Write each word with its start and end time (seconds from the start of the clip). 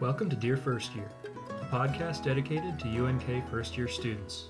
Welcome 0.00 0.28
to 0.30 0.36
Dear 0.36 0.56
First 0.56 0.94
Year, 0.94 1.08
a 1.60 1.64
podcast 1.66 2.24
dedicated 2.24 2.78
to 2.80 2.88
UNK 3.06 3.48
first 3.50 3.76
year 3.76 3.88
students. 3.88 4.46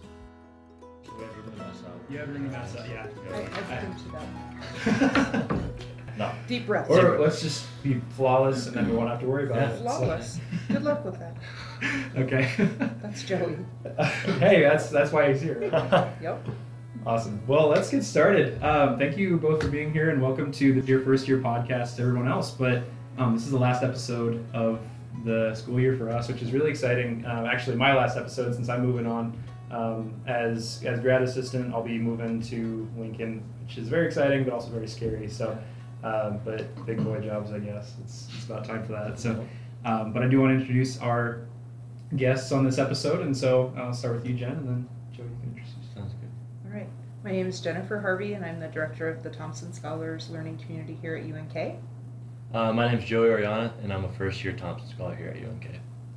You 2.10 2.18
have 2.18 2.28
room 2.28 2.44
to 2.50 2.50
mess 2.50 2.74
up, 2.76 2.86
yeah. 2.90 3.06
I, 3.32 3.38
I 3.38 3.76
think 3.80 5.48
that. 5.48 5.60
no. 6.18 6.30
Deep 6.48 6.66
breath. 6.66 6.88
Or 6.90 7.18
let's 7.18 7.40
just 7.42 7.66
be 7.82 8.00
flawless 8.16 8.66
and 8.66 8.76
then 8.76 8.88
we 8.88 8.96
won't 8.96 9.08
have 9.08 9.20
to 9.20 9.26
worry 9.26 9.44
about 9.44 9.56
Yeah. 9.58 9.70
it. 9.70 9.80
Flawless. 9.80 10.40
Good 10.68 10.82
luck 10.82 11.04
with 11.04 11.18
that. 11.18 11.36
okay. 12.16 12.50
That's 13.02 13.22
Joey. 13.22 13.56
hey, 14.38 14.62
that's 14.62 14.88
that's 14.88 15.12
why 15.12 15.30
he's 15.32 15.40
here. 15.42 15.60
Yep. 16.22 16.46
Awesome. 17.06 17.40
Well, 17.46 17.68
let's 17.68 17.90
get 17.90 18.02
started. 18.04 18.62
Um, 18.62 18.98
thank 18.98 19.16
you 19.18 19.36
both 19.36 19.62
for 19.62 19.68
being 19.68 19.92
here 19.92 20.10
and 20.10 20.22
welcome 20.22 20.50
to 20.52 20.72
the 20.72 20.80
Dear 20.80 21.00
First 21.00 21.28
Year 21.28 21.38
podcast 21.38 21.96
to 21.96 22.02
everyone 22.02 22.28
else. 22.28 22.50
But 22.52 22.84
um, 23.18 23.34
this 23.34 23.44
is 23.44 23.50
the 23.50 23.58
last 23.58 23.82
episode 23.82 24.42
of 24.54 24.80
the 25.24 25.54
school 25.54 25.80
year 25.80 25.96
for 25.96 26.10
us, 26.10 26.28
which 26.28 26.42
is 26.42 26.52
really 26.52 26.70
exciting. 26.70 27.24
Um, 27.26 27.46
actually, 27.46 27.76
my 27.76 27.94
last 27.94 28.16
episode 28.16 28.54
since 28.54 28.68
I'm 28.68 28.84
moving 28.84 29.06
on. 29.06 29.38
Um, 29.70 30.14
as, 30.26 30.82
as 30.84 31.00
grad 31.00 31.22
assistant, 31.22 31.74
I'll 31.74 31.82
be 31.82 31.98
moving 31.98 32.40
to 32.42 32.88
Lincoln, 32.96 33.42
which 33.62 33.78
is 33.78 33.88
very 33.88 34.06
exciting, 34.06 34.44
but 34.44 34.52
also 34.52 34.68
very 34.68 34.86
scary. 34.86 35.28
So, 35.28 35.58
um, 36.04 36.40
but 36.44 36.86
big 36.86 37.02
boy 37.02 37.20
jobs, 37.20 37.50
I 37.50 37.58
guess. 37.58 37.94
It's, 38.04 38.28
it's 38.34 38.44
about 38.44 38.64
time 38.64 38.84
for 38.84 38.92
that. 38.92 39.18
So, 39.18 39.44
um, 39.84 40.12
but 40.12 40.22
I 40.22 40.28
do 40.28 40.40
want 40.40 40.50
to 40.50 40.60
introduce 40.60 40.98
our 40.98 41.46
guests 42.16 42.52
on 42.52 42.64
this 42.64 42.78
episode. 42.78 43.20
And 43.20 43.36
so 43.36 43.72
I'll 43.76 43.92
start 43.92 44.14
with 44.14 44.26
you, 44.26 44.34
Jen, 44.34 44.52
and 44.52 44.68
then 44.68 44.88
Joe, 45.12 45.22
you 45.24 45.30
can 45.40 45.48
introduce 45.48 45.74
Sounds 45.94 46.12
good. 46.14 46.30
All 46.66 46.76
right. 46.76 46.88
My 47.24 47.32
name 47.32 47.48
is 47.48 47.60
Jennifer 47.60 47.98
Harvey, 48.00 48.34
and 48.34 48.44
I'm 48.44 48.60
the 48.60 48.68
director 48.68 49.08
of 49.08 49.22
the 49.22 49.30
Thompson 49.30 49.72
Scholars 49.72 50.28
Learning 50.30 50.58
Community 50.58 50.98
here 51.00 51.16
at 51.16 51.24
UNK. 51.24 51.80
Uh, 52.54 52.72
my 52.72 52.86
name 52.86 52.98
is 52.98 53.04
Joey 53.04 53.30
Oriana, 53.30 53.74
and 53.82 53.92
I'm 53.92 54.04
a 54.04 54.12
first 54.12 54.44
year 54.44 54.52
Thompson 54.52 54.88
Scholar 54.88 55.16
here 55.16 55.26
at 55.26 55.36
UNK. 55.36 55.66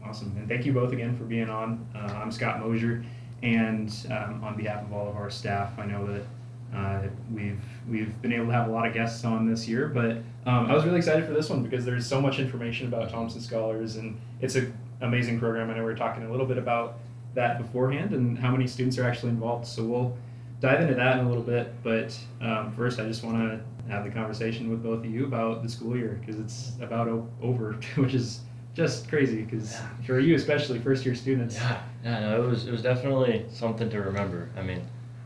Awesome. 0.05 0.35
And 0.37 0.47
thank 0.47 0.67
you 0.67 0.71
both 0.71 0.93
again 0.93 1.17
for 1.17 1.23
being 1.23 1.49
on. 1.49 1.83
Uh, 1.95 2.13
I'm 2.13 2.31
Scott 2.31 2.59
Mosier, 2.59 3.03
and 3.41 3.91
um, 4.11 4.43
on 4.43 4.55
behalf 4.55 4.83
of 4.83 4.93
all 4.93 5.09
of 5.09 5.15
our 5.15 5.31
staff, 5.31 5.71
I 5.79 5.87
know 5.87 6.05
that 6.05 6.77
uh, 6.77 7.07
we've 7.33 7.59
we've 7.89 8.21
been 8.21 8.31
able 8.31 8.45
to 8.45 8.51
have 8.51 8.67
a 8.67 8.71
lot 8.71 8.87
of 8.87 8.93
guests 8.93 9.25
on 9.25 9.49
this 9.49 9.67
year, 9.67 9.87
but 9.87 10.17
um, 10.45 10.67
I 10.67 10.75
was 10.75 10.85
really 10.85 10.97
excited 10.97 11.25
for 11.25 11.33
this 11.33 11.49
one 11.49 11.63
because 11.63 11.85
there's 11.85 12.05
so 12.05 12.21
much 12.21 12.37
information 12.37 12.85
about 12.85 13.09
Thompson 13.09 13.41
Scholars, 13.41 13.95
and 13.95 14.15
it's 14.39 14.53
an 14.53 14.77
amazing 15.01 15.39
program. 15.39 15.71
I 15.71 15.73
know 15.73 15.79
we 15.79 15.85
were 15.85 15.95
talking 15.95 16.23
a 16.23 16.29
little 16.29 16.45
bit 16.45 16.59
about 16.59 16.99
that 17.33 17.57
beforehand 17.57 18.13
and 18.13 18.37
how 18.37 18.51
many 18.51 18.67
students 18.67 18.99
are 18.99 19.05
actually 19.05 19.29
involved. 19.29 19.65
So 19.65 19.83
we'll 19.83 20.17
dive 20.59 20.81
into 20.81 20.95
that 20.95 21.19
in 21.19 21.25
a 21.25 21.27
little 21.29 21.43
bit. 21.43 21.73
But 21.83 22.17
um, 22.41 22.71
first, 22.75 22.99
I 22.99 23.05
just 23.05 23.23
want 23.23 23.37
to 23.37 23.91
have 23.91 24.03
the 24.03 24.09
conversation 24.11 24.69
with 24.69 24.83
both 24.83 24.99
of 24.99 25.05
you 25.05 25.25
about 25.25 25.63
the 25.63 25.69
school 25.69 25.95
year 25.95 26.19
because 26.19 26.39
it's 26.39 26.71
about 26.81 27.07
o- 27.07 27.27
over, 27.41 27.73
which 27.95 28.13
is 28.13 28.41
just 28.73 29.09
crazy 29.09 29.41
because 29.43 29.73
Yeah. 29.73 29.87
for 30.05 30.19
you 30.19 30.35
especially 30.35 30.77
first 30.79 31.03
year 31.05 31.15
students 31.15 31.55
Yeah, 31.55 31.81
yeah, 32.03 32.19
no, 32.19 32.43
it 32.43 32.47
was 32.47 32.67
it 32.67 32.71
was 32.71 32.81
definitely 32.83 33.45
something 33.49 33.89
to 33.89 34.01
remember. 34.01 34.49
I 34.57 34.61
mean, 34.61 34.81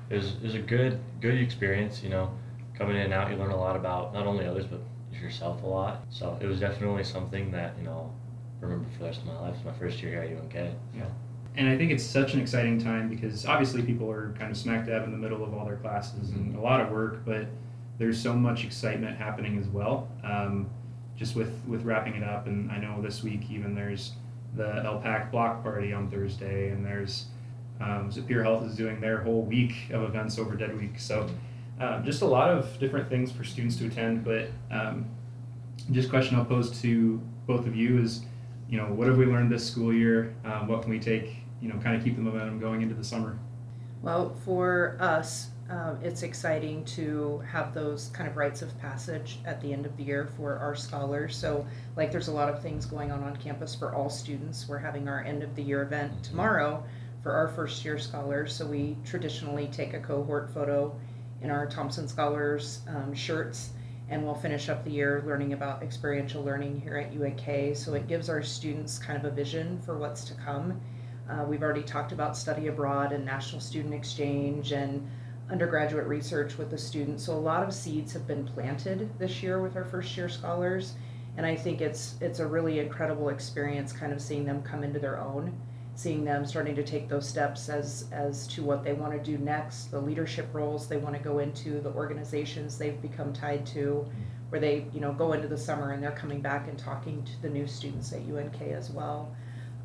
it 0.10 0.16
was 0.18 0.34
it 0.36 0.44
was 0.44 0.56
a 0.56 0.60
good 0.62 1.00
good 1.20 1.38
experience. 1.38 2.02
You 2.04 2.10
know, 2.10 2.32
coming 2.76 2.96
in 2.96 3.04
and 3.04 3.14
out, 3.14 3.30
you 3.30 3.38
learn 3.38 3.52
a 3.52 3.58
lot 3.58 3.76
about 3.76 4.14
not 4.14 4.26
only 4.28 4.46
others 4.46 4.66
but 4.66 4.80
yourself 5.22 5.64
a 5.64 5.68
lot. 5.68 6.04
So 6.10 6.38
it 6.42 6.46
was 6.48 6.60
definitely 6.60 7.04
something 7.04 7.52
that 7.52 7.74
you 7.78 7.84
know 7.86 8.12
remember 8.62 8.86
for 8.94 9.00
the 9.00 9.06
rest 9.06 9.20
of 9.22 9.28
my 9.28 9.40
life. 9.40 9.56
It's 9.58 9.66
my 9.66 9.74
first 9.74 10.02
year 10.02 10.12
here 10.12 10.22
at 10.22 10.30
UNK. 10.30 10.54
Yeah. 10.96 11.04
And 11.56 11.68
I 11.68 11.78
think 11.78 11.92
it's 11.92 12.04
such 12.04 12.34
an 12.34 12.40
exciting 12.40 12.80
time 12.80 13.10
because 13.10 13.46
obviously 13.46 13.82
people 13.84 14.10
are 14.10 14.34
kind 14.38 14.52
of 14.52 14.58
smack 14.58 14.86
dab 14.86 15.04
in 15.04 15.12
the 15.12 15.18
middle 15.18 15.44
of 15.44 15.54
all 15.54 15.66
their 15.66 15.78
classes 15.78 16.30
and 16.30 16.56
a 16.56 16.62
lot 16.62 16.80
of 16.80 16.92
work, 16.92 17.26
but 17.26 17.48
there's 17.98 18.22
so 18.22 18.34
much 18.34 18.64
excitement 18.64 19.18
happening 19.18 19.58
as 19.58 19.68
well. 19.68 20.10
Um, 20.24 20.70
just 21.18 21.36
with 21.36 21.54
with 21.68 21.84
wrapping 21.84 22.16
it 22.16 22.24
up, 22.24 22.48
and 22.48 22.72
I 22.72 22.78
know 22.78 23.02
this 23.02 23.22
week 23.22 23.52
even 23.52 23.76
there's 23.76 24.14
the 24.56 24.64
LPAC 24.64 25.32
block 25.32 25.64
party 25.64 25.94
on 25.94 26.10
Thursday, 26.10 26.70
and 26.70 26.86
there's 26.86 27.26
um, 27.80 28.12
Superior 28.12 28.44
Health 28.44 28.66
is 28.66 28.76
doing 28.76 29.00
their 29.00 29.22
whole 29.22 29.44
week 29.44 29.90
of 29.92 30.04
events 30.04 30.38
over 30.38 30.56
Dead 30.56 30.78
Week. 30.78 31.00
So 31.00 31.30
um, 31.80 32.04
just 32.06 32.22
a 32.22 32.26
lot 32.26 32.50
of 32.50 32.80
different 32.80 33.10
things 33.10 33.32
for 33.32 33.44
students 33.44 33.76
to 33.78 33.88
attend. 33.88 34.24
But 34.24 34.50
um, 34.72 35.06
just 35.92 36.10
question 36.10 36.38
I'll 36.38 36.46
pose 36.46 36.80
to 36.82 37.22
both 37.48 37.66
of 37.66 37.76
you 37.76 38.00
is, 38.00 38.24
you 38.70 38.78
know, 38.78 38.86
what 38.86 39.08
have 39.08 39.18
we 39.18 39.26
learned 39.26 39.52
this 39.52 39.68
school 39.68 39.94
year? 39.94 40.34
Um, 40.46 40.68
what 40.68 40.84
can 40.84 40.92
we 40.92 41.00
take, 41.00 41.38
you 41.62 41.70
know, 41.70 41.80
kind 41.80 41.96
of 41.96 42.04
keep 42.04 42.16
the 42.16 42.22
momentum 42.22 42.60
going 42.60 42.82
into 42.82 42.96
the 42.96 43.04
summer? 43.04 43.38
Well, 44.02 44.36
for 44.44 44.98
us, 45.00 45.50
um, 45.72 46.00
it's 46.04 46.24
exciting 46.24 46.84
to 46.86 47.42
have 47.50 47.74
those 47.74 48.10
kind 48.10 48.28
of 48.28 48.36
rites 48.36 48.62
of 48.62 48.78
passage 48.80 49.40
at 49.46 49.62
the 49.62 49.72
end 49.72 49.86
of 49.86 49.96
the 49.96 50.04
year 50.04 50.28
for 50.36 50.58
our 50.58 50.76
scholars. 50.76 51.36
So, 51.36 51.66
like, 51.96 52.12
there's 52.12 52.28
a 52.28 52.34
lot 52.34 52.50
of 52.50 52.62
things 52.62 52.86
going 52.86 53.12
on 53.12 53.24
on 53.24 53.38
campus 53.38 53.74
for 53.74 53.96
all 53.96 54.10
students. 54.10 54.68
We're 54.68 54.80
having 54.80 55.08
our 55.08 55.24
end 55.24 55.44
of 55.44 55.56
the 55.56 55.62
year 55.62 55.84
event 55.84 56.24
tomorrow 56.24 56.84
for 57.24 57.32
our 57.32 57.48
first 57.48 57.86
year 57.86 57.98
scholars. 57.98 58.54
So, 58.54 58.66
we 58.66 58.98
traditionally 59.06 59.70
take 59.72 59.94
a 59.94 60.00
cohort 60.00 60.54
photo 60.54 60.94
in 61.42 61.50
our 61.50 61.68
Thompson 61.68 62.08
Scholars 62.08 62.82
um, 62.90 63.14
shirts, 63.14 63.70
and 64.10 64.26
we'll 64.26 64.36
finish 64.36 64.68
up 64.68 64.84
the 64.84 64.92
year 64.92 65.24
learning 65.26 65.54
about 65.54 65.84
experiential 65.84 66.44
learning 66.44 66.82
here 66.82 66.98
at 66.98 67.14
UNK. 67.14 67.78
So, 67.78 67.94
it 67.94 68.08
gives 68.10 68.30
our 68.30 68.44
students 68.44 68.98
kind 68.98 69.18
of 69.18 69.24
a 69.32 69.34
vision 69.34 69.80
for 69.86 69.98
what's 69.98 70.26
to 70.26 70.34
come. 70.34 70.82
Uh, 71.32 71.46
we've 71.46 71.64
already 71.64 71.84
talked 71.84 72.12
about 72.12 72.36
study 72.36 72.68
abroad 72.68 73.14
and 73.14 73.24
national 73.24 73.62
student 73.62 73.94
exchange 73.94 74.74
and 74.74 75.08
undergraduate 75.50 76.06
research 76.08 76.58
with 76.58 76.70
the 76.70 76.78
students. 76.78 77.26
So 77.26 77.34
a 77.34 77.40
lot 77.40 77.64
of 77.64 77.74
seeds 77.74 78.12
have 78.14 78.28
been 78.28 78.46
planted 78.46 79.10
this 79.18 79.42
year 79.42 79.62
with 79.62 79.76
our 79.76 79.86
first 79.86 80.16
year 80.18 80.28
scholars, 80.30 80.94
and 81.38 81.46
I 81.46 81.56
think 81.56 81.80
it's 81.80 82.16
it's 82.22 82.40
a 82.40 82.48
really 82.48 82.80
incredible 82.80 83.30
experience, 83.30 83.94
kind 83.94 84.12
of 84.12 84.22
seeing 84.22 84.46
them 84.46 84.62
come 84.62 84.84
into 84.84 85.00
their 85.00 85.20
own, 85.20 85.58
seeing 85.96 86.26
them 86.26 86.46
starting 86.46 86.76
to 86.76 86.84
take 86.84 87.08
those 87.08 87.28
steps 87.28 87.70
as 87.70 88.06
as 88.12 88.46
to 88.48 88.64
what 88.64 88.84
they 88.84 88.94
want 88.94 89.14
to 89.14 89.20
do 89.20 89.38
next, 89.38 89.92
the 89.92 90.00
leadership 90.00 90.48
roles 90.54 90.88
they 90.88 90.98
want 90.98 91.16
to 91.16 91.22
go 91.22 91.40
into, 91.40 91.80
the 91.80 91.92
organizations 91.94 92.78
they've 92.78 93.02
become 93.02 93.32
tied 93.32 93.66
to, 93.68 94.06
where 94.50 94.60
they 94.60 94.86
you 94.94 95.00
know 95.00 95.14
go 95.14 95.32
into 95.32 95.48
the 95.48 95.58
summer 95.58 95.92
and 95.92 96.04
they're 96.04 96.12
coming 96.12 96.42
back 96.42 96.68
and 96.68 96.78
talking 96.78 97.24
to 97.24 97.42
the 97.42 97.50
new 97.50 97.68
students 97.68 98.12
at 98.12 98.20
UNK 98.20 98.62
as 98.62 98.90
well. 98.90 99.34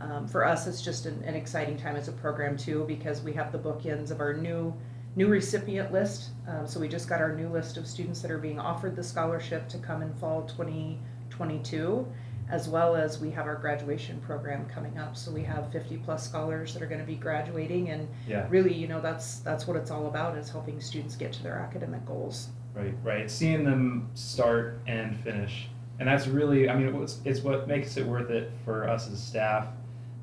Um, 0.00 0.26
for 0.28 0.44
us, 0.44 0.66
it's 0.66 0.82
just 0.82 1.06
an, 1.06 1.22
an 1.24 1.34
exciting 1.34 1.76
time 1.76 1.96
as 1.96 2.08
a 2.08 2.12
program 2.12 2.56
too 2.56 2.84
because 2.86 3.22
we 3.22 3.32
have 3.34 3.52
the 3.52 3.58
bookends 3.58 4.10
of 4.10 4.20
our 4.20 4.34
new 4.34 4.74
new 5.16 5.28
recipient 5.28 5.92
list. 5.92 6.30
Um, 6.46 6.66
so 6.66 6.78
we 6.78 6.88
just 6.88 7.08
got 7.08 7.20
our 7.22 7.34
new 7.34 7.48
list 7.48 7.78
of 7.78 7.86
students 7.86 8.20
that 8.20 8.30
are 8.30 8.36
being 8.38 8.58
offered 8.60 8.94
the 8.94 9.02
scholarship 9.02 9.66
to 9.70 9.78
come 9.78 10.02
in 10.02 10.12
fall 10.16 10.42
2022, 10.42 12.06
as 12.50 12.68
well 12.68 12.94
as 12.94 13.18
we 13.18 13.30
have 13.30 13.46
our 13.46 13.54
graduation 13.56 14.20
program 14.20 14.66
coming 14.66 14.98
up. 14.98 15.16
So 15.16 15.30
we 15.30 15.42
have 15.44 15.72
50 15.72 15.96
plus 15.98 16.22
scholars 16.28 16.74
that 16.74 16.82
are 16.82 16.86
going 16.86 17.00
to 17.00 17.06
be 17.06 17.14
graduating, 17.16 17.88
and 17.90 18.06
Yeah. 18.28 18.46
really, 18.50 18.74
you 18.74 18.88
know, 18.88 19.00
that's 19.00 19.38
that's 19.40 19.66
what 19.66 19.76
it's 19.76 19.90
all 19.90 20.06
about 20.06 20.36
is 20.36 20.50
helping 20.50 20.80
students 20.80 21.16
get 21.16 21.32
to 21.32 21.42
their 21.42 21.56
academic 21.58 22.04
goals. 22.04 22.48
Right, 22.74 22.94
right. 23.02 23.30
Seeing 23.30 23.64
them 23.64 24.10
start 24.12 24.80
and 24.86 25.16
finish, 25.20 25.70
and 25.98 26.06
that's 26.06 26.26
really, 26.26 26.68
I 26.68 26.76
mean, 26.76 26.94
it's, 27.02 27.20
it's 27.24 27.40
what 27.40 27.66
makes 27.66 27.96
it 27.96 28.06
worth 28.06 28.28
it 28.28 28.52
for 28.66 28.86
us 28.86 29.10
as 29.10 29.22
staff, 29.22 29.68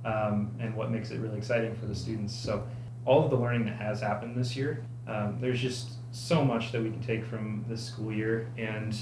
um, 0.05 0.51
and 0.59 0.75
what 0.75 0.91
makes 0.91 1.11
it 1.11 1.19
really 1.19 1.37
exciting 1.37 1.75
for 1.75 1.85
the 1.85 1.95
students. 1.95 2.33
So, 2.35 2.65
all 3.05 3.23
of 3.23 3.29
the 3.29 3.37
learning 3.37 3.65
that 3.65 3.75
has 3.75 3.99
happened 3.99 4.37
this 4.37 4.55
year, 4.55 4.85
um, 5.07 5.37
there's 5.41 5.59
just 5.59 5.93
so 6.11 6.43
much 6.45 6.71
that 6.71 6.81
we 6.81 6.89
can 6.89 7.01
take 7.01 7.25
from 7.25 7.65
this 7.67 7.83
school 7.83 8.11
year, 8.13 8.47
and 8.57 8.95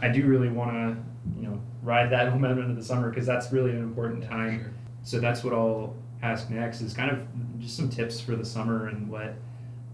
I 0.00 0.08
do 0.08 0.24
really 0.26 0.48
want 0.48 0.70
to, 0.72 0.96
you 1.40 1.48
know, 1.48 1.60
ride 1.82 2.10
that 2.10 2.30
momentum 2.32 2.60
into 2.60 2.74
the 2.74 2.84
summer 2.84 3.10
because 3.10 3.26
that's 3.26 3.52
really 3.52 3.70
an 3.70 3.78
important 3.78 4.22
time. 4.24 4.60
Sure. 4.60 4.72
So 5.02 5.20
that's 5.20 5.42
what 5.42 5.52
I'll 5.54 5.94
ask 6.22 6.50
next 6.50 6.82
is 6.82 6.92
kind 6.92 7.10
of 7.10 7.26
just 7.58 7.76
some 7.76 7.88
tips 7.88 8.20
for 8.20 8.36
the 8.36 8.44
summer 8.44 8.88
and 8.88 9.08
what 9.10 9.34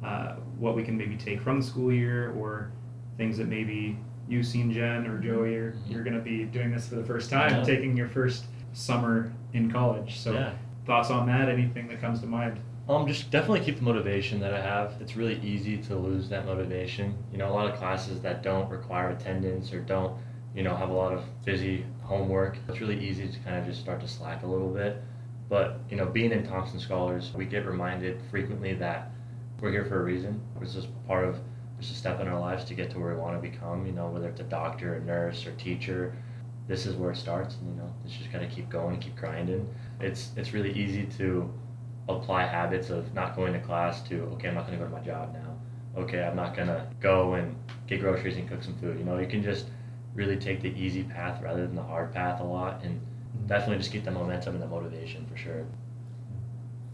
uh, 0.04 0.34
what 0.58 0.76
we 0.76 0.82
can 0.82 0.96
maybe 0.96 1.16
take 1.16 1.40
from 1.40 1.60
the 1.60 1.66
school 1.66 1.92
year 1.92 2.32
or 2.32 2.70
things 3.16 3.38
that 3.38 3.48
maybe 3.48 3.96
you've 4.28 4.46
seen 4.46 4.70
Jen 4.72 5.06
or 5.06 5.18
Joey 5.18 5.54
or 5.56 5.76
you're 5.88 6.02
going 6.02 6.16
to 6.16 6.20
be 6.20 6.44
doing 6.44 6.70
this 6.72 6.88
for 6.88 6.96
the 6.96 7.04
first 7.04 7.30
time, 7.30 7.50
Yeah. 7.50 7.62
taking 7.64 7.96
your 7.96 8.08
first 8.08 8.44
summer 8.72 9.32
in 9.52 9.70
college. 9.70 10.18
So 10.18 10.32
yeah. 10.32 10.52
thoughts 10.86 11.10
on 11.10 11.26
that? 11.26 11.48
Anything 11.48 11.88
that 11.88 12.00
comes 12.00 12.20
to 12.20 12.26
mind? 12.26 12.60
Um, 12.88 13.06
just 13.06 13.30
definitely 13.30 13.60
keep 13.60 13.76
the 13.76 13.82
motivation 13.82 14.38
that 14.40 14.54
I 14.54 14.60
have. 14.60 14.94
It's 15.00 15.16
really 15.16 15.40
easy 15.40 15.76
to 15.78 15.96
lose 15.96 16.28
that 16.28 16.46
motivation. 16.46 17.16
You 17.32 17.38
know, 17.38 17.48
a 17.48 17.54
lot 17.54 17.68
of 17.68 17.76
classes 17.76 18.20
that 18.20 18.42
don't 18.42 18.70
require 18.70 19.10
attendance 19.10 19.72
or 19.72 19.80
don't, 19.80 20.16
you 20.54 20.62
know, 20.62 20.76
have 20.76 20.90
a 20.90 20.92
lot 20.92 21.12
of 21.12 21.24
busy 21.44 21.84
homework. 22.02 22.56
It's 22.68 22.80
really 22.80 22.98
easy 23.04 23.26
to 23.26 23.38
kind 23.40 23.56
of 23.56 23.66
just 23.66 23.80
start 23.80 24.00
to 24.02 24.08
slack 24.08 24.44
a 24.44 24.46
little 24.46 24.68
bit. 24.68 25.02
But 25.48 25.80
you 25.90 25.96
know, 25.96 26.06
being 26.06 26.30
in 26.30 26.46
Thompson 26.46 26.78
Scholars, 26.78 27.32
we 27.34 27.44
get 27.44 27.66
reminded 27.66 28.20
frequently 28.30 28.74
that 28.74 29.10
we're 29.60 29.70
here 29.72 29.84
for 29.84 30.00
a 30.00 30.04
reason. 30.04 30.40
It's 30.60 30.74
just 30.74 30.88
part 31.06 31.24
of 31.24 31.38
just 31.80 31.92
a 31.92 31.96
step 31.96 32.20
in 32.20 32.28
our 32.28 32.38
lives 32.38 32.64
to 32.64 32.74
get 32.74 32.90
to 32.90 32.98
where 32.98 33.14
we 33.14 33.20
want 33.20 33.40
to 33.40 33.48
become. 33.48 33.84
You 33.84 33.92
know, 33.92 34.08
whether 34.08 34.28
it's 34.28 34.40
a 34.40 34.44
doctor, 34.44 34.94
a 34.94 35.00
nurse, 35.00 35.44
or 35.46 35.52
teacher, 35.52 36.14
this 36.68 36.86
is 36.86 36.94
where 36.96 37.10
it 37.10 37.16
starts. 37.16 37.56
And 37.56 37.68
you 37.70 37.82
know, 37.82 37.92
it's 38.04 38.14
just 38.14 38.32
gotta 38.32 38.46
keep 38.46 38.68
going, 38.68 38.98
keep 38.98 39.16
grinding. 39.16 39.68
It's 40.00 40.30
it's 40.36 40.52
really 40.52 40.72
easy 40.72 41.06
to 41.18 41.52
apply 42.08 42.44
habits 42.44 42.90
of 42.90 43.12
not 43.14 43.36
going 43.36 43.52
to 43.52 43.60
class 43.60 44.02
to 44.08 44.22
okay, 44.34 44.48
I'm 44.48 44.54
not 44.54 44.66
gonna 44.66 44.78
go 44.78 44.84
to 44.84 44.90
my 44.90 45.00
job 45.00 45.34
now. 45.34 46.00
Okay, 46.00 46.22
I'm 46.22 46.36
not 46.36 46.56
gonna 46.56 46.88
go 47.00 47.34
and 47.34 47.56
get 47.86 48.00
groceries 48.00 48.36
and 48.36 48.48
cook 48.48 48.62
some 48.62 48.76
food. 48.78 48.98
You 48.98 49.04
know, 49.04 49.18
you 49.18 49.26
can 49.26 49.42
just 49.42 49.66
really 50.14 50.36
take 50.36 50.62
the 50.62 50.70
easy 50.70 51.02
path 51.02 51.42
rather 51.42 51.66
than 51.66 51.76
the 51.76 51.82
hard 51.82 52.12
path 52.12 52.40
a 52.40 52.44
lot 52.44 52.82
and 52.82 52.98
mm-hmm. 52.98 53.46
definitely 53.46 53.78
just 53.78 53.92
keep 53.92 54.04
the 54.04 54.10
momentum 54.10 54.54
and 54.54 54.62
the 54.62 54.66
motivation 54.66 55.26
for 55.26 55.36
sure. 55.36 55.66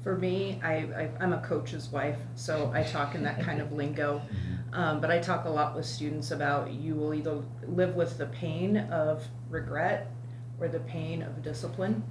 For 0.02 0.18
me, 0.18 0.60
I, 0.64 0.74
I, 0.74 1.10
I'm 1.20 1.32
a 1.32 1.40
coach's 1.40 1.88
wife, 1.90 2.18
so 2.34 2.72
I 2.74 2.82
talk 2.82 3.14
in 3.14 3.22
that 3.22 3.40
kind 3.40 3.60
of 3.60 3.72
lingo. 3.72 4.20
Mm-hmm. 4.32 4.51
Um, 4.72 5.00
but 5.00 5.10
I 5.10 5.18
talk 5.18 5.44
a 5.44 5.50
lot 5.50 5.74
with 5.74 5.84
students 5.84 6.30
about 6.30 6.70
you 6.70 6.94
will 6.94 7.12
either 7.12 7.42
live 7.66 7.94
with 7.94 8.16
the 8.16 8.26
pain 8.26 8.78
of 8.78 9.22
regret 9.50 10.10
or 10.58 10.68
the 10.68 10.80
pain 10.80 11.22
of 11.22 11.42
discipline. 11.42 12.02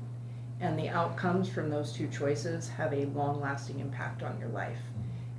And 0.59 0.77
the 0.77 0.89
outcomes 0.89 1.49
from 1.49 1.71
those 1.71 1.91
two 1.91 2.07
choices 2.07 2.69
have 2.69 2.93
a 2.93 3.05
long 3.07 3.41
lasting 3.41 3.79
impact 3.79 4.21
on 4.21 4.39
your 4.39 4.49
life. 4.49 4.77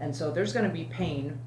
And 0.00 0.14
so 0.14 0.32
there's 0.32 0.52
going 0.52 0.66
to 0.66 0.72
be 0.72 0.84
pain, 0.84 1.38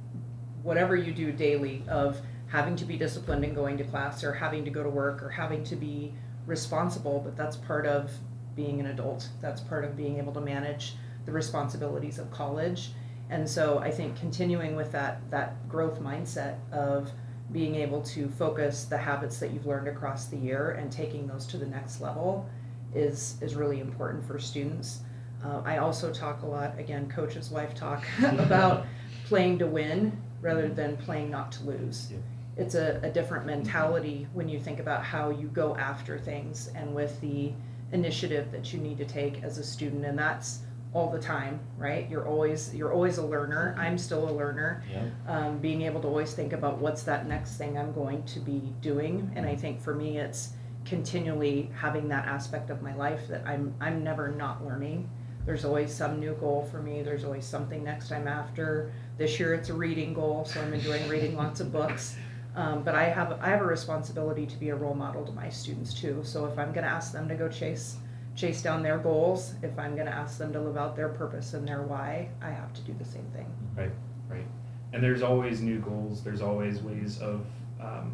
whatever 0.64 0.96
you 0.96 1.14
do 1.14 1.34
daily, 1.34 1.84
of 1.90 2.22
having 2.48 2.78
to 2.78 2.86
be 2.86 2.96
disciplined 2.96 3.44
and 3.44 3.54
going 3.54 3.78
to 3.78 3.84
class 3.84 4.24
or 4.24 4.32
having 4.32 4.64
to 4.64 4.72
go 4.72 4.82
to 4.82 4.90
work 4.90 5.22
or 5.22 5.30
having 5.30 5.64
to 5.66 5.76
be 5.76 6.14
responsible, 6.46 7.20
but 7.20 7.36
that's 7.36 7.58
part 7.58 7.86
of 7.86 8.12
being 8.56 8.80
an 8.80 8.86
adult. 8.86 9.28
That's 9.42 9.60
part 9.60 9.84
of 9.84 9.98
being 9.98 10.20
able 10.20 10.32
to 10.34 10.42
manage 10.42 10.94
the 11.26 11.34
responsibilities 11.34 12.18
of 12.18 12.32
college. 12.32 12.92
And 13.30 13.50
so 13.50 13.80
I 13.80 13.92
think 13.92 14.18
continuing 14.20 14.76
with 14.76 14.92
that 14.92 15.20
that 15.32 15.68
growth 15.68 16.00
mindset 16.00 16.58
of 16.72 17.12
being 17.52 17.76
able 17.76 18.02
to 18.02 18.28
focus 18.30 18.86
the 18.86 18.98
habits 18.98 19.40
that 19.40 19.52
you've 19.52 19.66
learned 19.66 19.88
across 19.88 20.26
the 20.26 20.38
year 20.38 20.72
and 20.72 20.92
taking 20.92 21.28
those 21.28 21.46
to 21.48 21.58
the 21.58 21.66
next 21.66 22.02
level 22.02 22.48
is 22.94 23.38
is 23.42 23.56
really 23.56 23.80
important 23.80 24.26
for 24.26 24.40
students. 24.40 25.00
Uh, 25.44 25.62
I 25.64 25.78
also 25.78 26.12
talk 26.12 26.42
a 26.42 26.46
lot, 26.46 26.78
again, 26.80 27.08
coach's 27.10 27.52
wife 27.52 27.76
talk 27.76 28.04
about 28.24 28.86
playing 29.26 29.60
to 29.60 29.68
win 29.68 30.20
rather 30.42 30.70
than 30.70 30.98
playing 30.98 31.30
not 31.30 31.52
to 31.54 31.64
lose. 31.64 32.10
Yeah. 32.12 32.18
It's 32.58 32.76
a, 32.76 33.00
a 33.04 33.10
different 33.10 33.46
mentality 33.46 34.28
when 34.34 34.48
you 34.48 34.60
think 34.60 34.80
about 34.80 35.04
how 35.04 35.30
you 35.30 35.48
go 35.48 35.76
after 35.76 36.18
things 36.18 36.70
and 36.74 36.96
with 36.96 37.20
the 37.22 37.52
initiative 37.92 38.52
that 38.52 38.74
you 38.74 38.80
need 38.80 38.98
to 38.98 39.06
take 39.06 39.44
as 39.44 39.58
a 39.58 39.64
student, 39.64 40.06
and 40.06 40.18
that's 40.18 40.60
all 40.96 41.12
the 41.12 41.20
time, 41.20 41.60
right? 41.78 42.10
You're 42.10 42.26
always 42.26 42.74
you're 42.74 42.94
always 42.94 43.18
a 43.18 43.26
learner. 43.26 43.76
I'm 43.78 43.98
still 43.98 44.30
a 44.30 44.32
learner. 44.32 44.82
Yeah. 44.90 45.10
Um, 45.28 45.60
being 45.60 45.82
able 45.82 46.02
to 46.02 46.08
always 46.08 46.34
think 46.34 46.54
about 46.54 46.78
what's 46.78 47.04
that 47.04 47.28
next 47.28 47.58
thing 47.58 47.78
I'm 47.78 47.92
going 47.92 48.24
to 48.24 48.40
be 48.40 48.74
doing, 48.82 49.30
and 49.36 49.46
I 49.46 49.58
think 49.58 49.82
for 49.82 49.94
me, 49.94 50.18
it's 50.18 50.54
continually 50.86 51.70
having 51.76 52.08
that 52.08 52.26
aspect 52.26 52.70
of 52.70 52.82
my 52.82 52.96
life 52.96 53.28
that 53.28 53.46
I'm 53.46 53.76
I'm 53.82 54.04
never 54.06 54.30
not 54.30 54.66
learning. 54.66 55.10
There's 55.46 55.66
always 55.66 55.94
some 55.94 56.20
new 56.20 56.34
goal 56.36 56.68
for 56.72 56.82
me. 56.82 57.04
There's 57.04 57.26
always 57.26 57.46
something 57.46 57.84
next 57.84 58.12
I'm 58.12 58.28
after. 58.28 58.94
This 59.18 59.38
year 59.38 59.54
it's 59.54 59.70
a 59.70 59.74
reading 59.74 60.14
goal, 60.14 60.46
so 60.46 60.62
I'm 60.62 60.74
enjoying 60.74 61.08
reading 61.10 61.36
lots 61.36 61.60
of 61.60 61.74
books. 61.74 62.16
Um, 62.56 62.84
but 62.84 62.96
I 62.96 63.04
have 63.04 63.34
I 63.42 63.50
have 63.50 63.62
a 63.62 63.66
responsibility 63.66 64.46
to 64.46 64.56
be 64.56 64.70
a 64.70 64.76
role 64.76 64.96
model 64.96 65.26
to 65.26 65.34
my 65.34 65.50
students 65.50 65.94
too. 65.94 66.22
So 66.24 66.46
if 66.46 66.58
I'm 66.58 66.72
going 66.72 66.86
to 66.86 66.90
ask 66.90 67.12
them 67.12 67.28
to 67.28 67.36
go 67.36 67.50
chase 67.50 67.98
chase 68.36 68.62
down 68.62 68.84
their 68.84 68.98
goals, 68.98 69.54
if 69.64 69.78
I'm 69.80 69.96
going 69.96 70.08
to 70.08 70.14
ask 70.14 70.38
them 70.38 70.52
to 70.54 70.60
live 70.60 70.78
out 70.78 70.96
their 70.96 71.10
purpose 71.10 71.54
and 71.54 71.68
their 71.68 71.84
why, 71.84 72.30
I 72.42 72.50
have 72.50 72.74
to 72.74 72.82
do 72.82 72.94
the 72.94 73.06
same 73.06 73.26
thing. 73.34 73.48
Right, 73.76 73.92
right. 74.30 74.46
And 74.94 75.04
there's 75.04 75.22
always 75.22 75.62
new 75.62 75.80
goals. 75.80 76.24
There's 76.24 76.42
always 76.42 76.82
ways 76.82 77.20
of 77.20 77.46
um, 77.82 78.14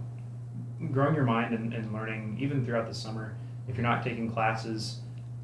growing 0.92 1.16
your 1.16 1.26
mind 1.26 1.54
and, 1.54 1.74
and 1.74 1.92
learning, 1.92 2.38
even 2.40 2.66
throughout 2.66 2.88
the 2.88 2.94
summer. 2.94 3.36
If 3.68 3.76
you're 3.76 3.86
not 3.86 4.04
taking 4.04 4.32
classes, 4.32 5.00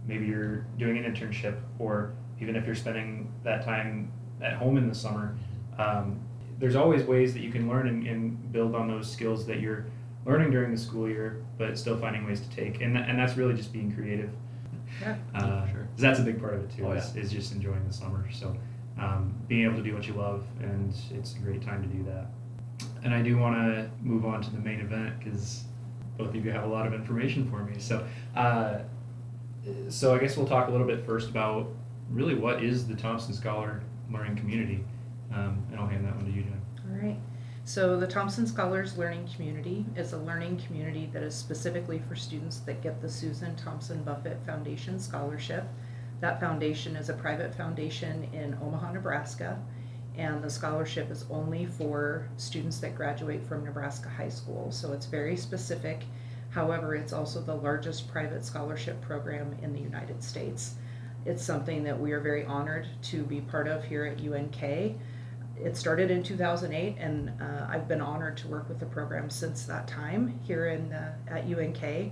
maybe 0.07 0.25
you're 0.25 0.65
doing 0.77 0.97
an 0.97 1.11
internship, 1.11 1.59
or 1.79 2.13
even 2.39 2.55
if 2.55 2.65
you're 2.65 2.75
spending 2.75 3.31
that 3.43 3.63
time 3.63 4.11
at 4.41 4.53
home 4.53 4.77
in 4.77 4.87
the 4.87 4.95
summer, 4.95 5.35
um, 5.79 6.19
there's 6.59 6.75
always 6.75 7.03
ways 7.03 7.33
that 7.33 7.41
you 7.41 7.51
can 7.51 7.67
learn 7.67 7.87
and, 7.87 8.07
and 8.07 8.51
build 8.51 8.75
on 8.75 8.87
those 8.87 9.11
skills 9.11 9.45
that 9.47 9.59
you're 9.59 9.85
learning 10.25 10.51
during 10.51 10.71
the 10.71 10.77
school 10.77 11.07
year, 11.07 11.43
but 11.57 11.77
still 11.77 11.97
finding 11.97 12.25
ways 12.25 12.41
to 12.41 12.49
take. 12.49 12.81
And, 12.81 12.97
and 12.97 13.17
that's 13.17 13.37
really 13.37 13.53
just 13.53 13.71
being 13.71 13.93
creative. 13.93 14.29
Yeah. 15.01 15.15
Uh, 15.35 15.67
Sure. 15.67 15.81
'cause 15.81 16.01
that's 16.01 16.19
a 16.19 16.23
big 16.23 16.39
part 16.39 16.53
of 16.55 16.63
it 16.63 16.69
too. 16.75 16.85
Oh, 16.85 16.91
is, 16.93 17.15
yeah. 17.15 17.21
is 17.21 17.31
just 17.31 17.53
enjoying 17.53 17.85
the 17.87 17.93
summer. 17.93 18.29
So 18.31 18.55
um, 18.99 19.33
being 19.47 19.63
able 19.63 19.75
to 19.77 19.83
do 19.83 19.93
what 19.93 20.07
you 20.07 20.13
love, 20.13 20.43
and 20.59 20.93
it's 21.11 21.35
a 21.35 21.39
great 21.39 21.61
time 21.61 21.81
to 21.83 21.87
do 21.87 22.03
that. 22.05 22.27
And 23.03 23.13
I 23.13 23.21
do 23.21 23.37
want 23.37 23.55
to 23.55 23.89
move 24.01 24.25
on 24.25 24.41
to 24.41 24.49
the 24.51 24.59
main 24.59 24.79
event 24.79 25.19
because 25.19 25.65
both 26.17 26.29
of 26.33 26.43
you 26.45 26.51
have 26.51 26.63
a 26.63 26.67
lot 26.67 26.87
of 26.87 26.93
information 26.93 27.47
for 27.49 27.63
me. 27.63 27.75
So, 27.77 28.05
uh, 28.35 28.79
so 29.89 30.15
I 30.15 30.19
guess 30.19 30.35
we'll 30.37 30.47
talk 30.47 30.67
a 30.67 30.71
little 30.71 30.87
bit 30.87 31.05
first 31.05 31.29
about 31.29 31.69
really 32.09 32.33
what 32.35 32.63
is 32.63 32.87
the 32.87 32.95
Thompson 32.95 33.33
Scholar 33.33 33.81
Learning 34.11 34.35
Community, 34.35 34.83
um, 35.33 35.61
and 35.71 35.79
I'll 35.79 35.87
hand 35.87 36.05
that 36.05 36.15
one 36.15 36.25
to 36.25 36.31
you, 36.31 36.43
Jen. 36.43 36.61
All 36.89 36.97
right. 37.07 37.17
So 37.67 37.99
the 37.99 38.07
Thompson 38.07 38.47
Scholars 38.47 38.97
Learning 38.97 39.27
Community 39.35 39.85
is 39.97 40.13
a 40.13 40.17
learning 40.17 40.61
community 40.65 41.09
that 41.11 41.21
is 41.21 41.35
specifically 41.35 42.01
for 42.07 42.15
students 42.15 42.59
that 42.59 42.81
get 42.81 43.01
the 43.01 43.09
Susan 43.09 43.57
Thompson 43.57 44.03
Buffett 44.03 44.37
Foundation 44.45 44.97
Scholarship. 44.97 45.65
That 46.21 46.39
foundation 46.39 46.95
is 46.95 47.09
a 47.09 47.13
private 47.13 47.53
foundation 47.53 48.23
in 48.31 48.57
Omaha, 48.63 48.93
Nebraska, 48.93 49.61
and 50.15 50.41
the 50.41 50.49
scholarship 50.49 51.11
is 51.11 51.25
only 51.29 51.65
for 51.65 52.29
students 52.37 52.79
that 52.79 52.95
graduate 52.95 53.45
from 53.45 53.65
Nebraska 53.65 54.07
high 54.07 54.29
school. 54.29 54.71
So 54.71 54.93
it's 54.93 55.05
very 55.05 55.35
specific. 55.35 56.03
However, 56.51 56.95
it's 56.95 57.11
also 57.11 57.41
the 57.41 57.53
largest 57.53 58.07
private 58.09 58.45
scholarship 58.45 59.01
program 59.01 59.57
in 59.61 59.73
the 59.73 59.81
United 59.81 60.23
States. 60.23 60.75
It's 61.25 61.43
something 61.43 61.83
that 61.83 61.99
we 61.99 62.13
are 62.13 62.21
very 62.21 62.45
honored 62.45 62.87
to 63.01 63.23
be 63.23 63.41
part 63.41 63.67
of 63.67 63.83
here 63.83 64.05
at 64.05 64.21
UNK 64.21 64.95
it 65.63 65.75
started 65.75 66.11
in 66.11 66.23
2008 66.23 66.95
and 66.99 67.31
uh, 67.41 67.67
i've 67.69 67.87
been 67.87 68.01
honored 68.01 68.37
to 68.37 68.47
work 68.47 68.67
with 68.69 68.79
the 68.79 68.85
program 68.85 69.29
since 69.29 69.65
that 69.65 69.87
time 69.87 70.39
here 70.43 70.67
in 70.67 70.91
uh, 70.93 71.13
at 71.27 71.43
unk 71.45 72.11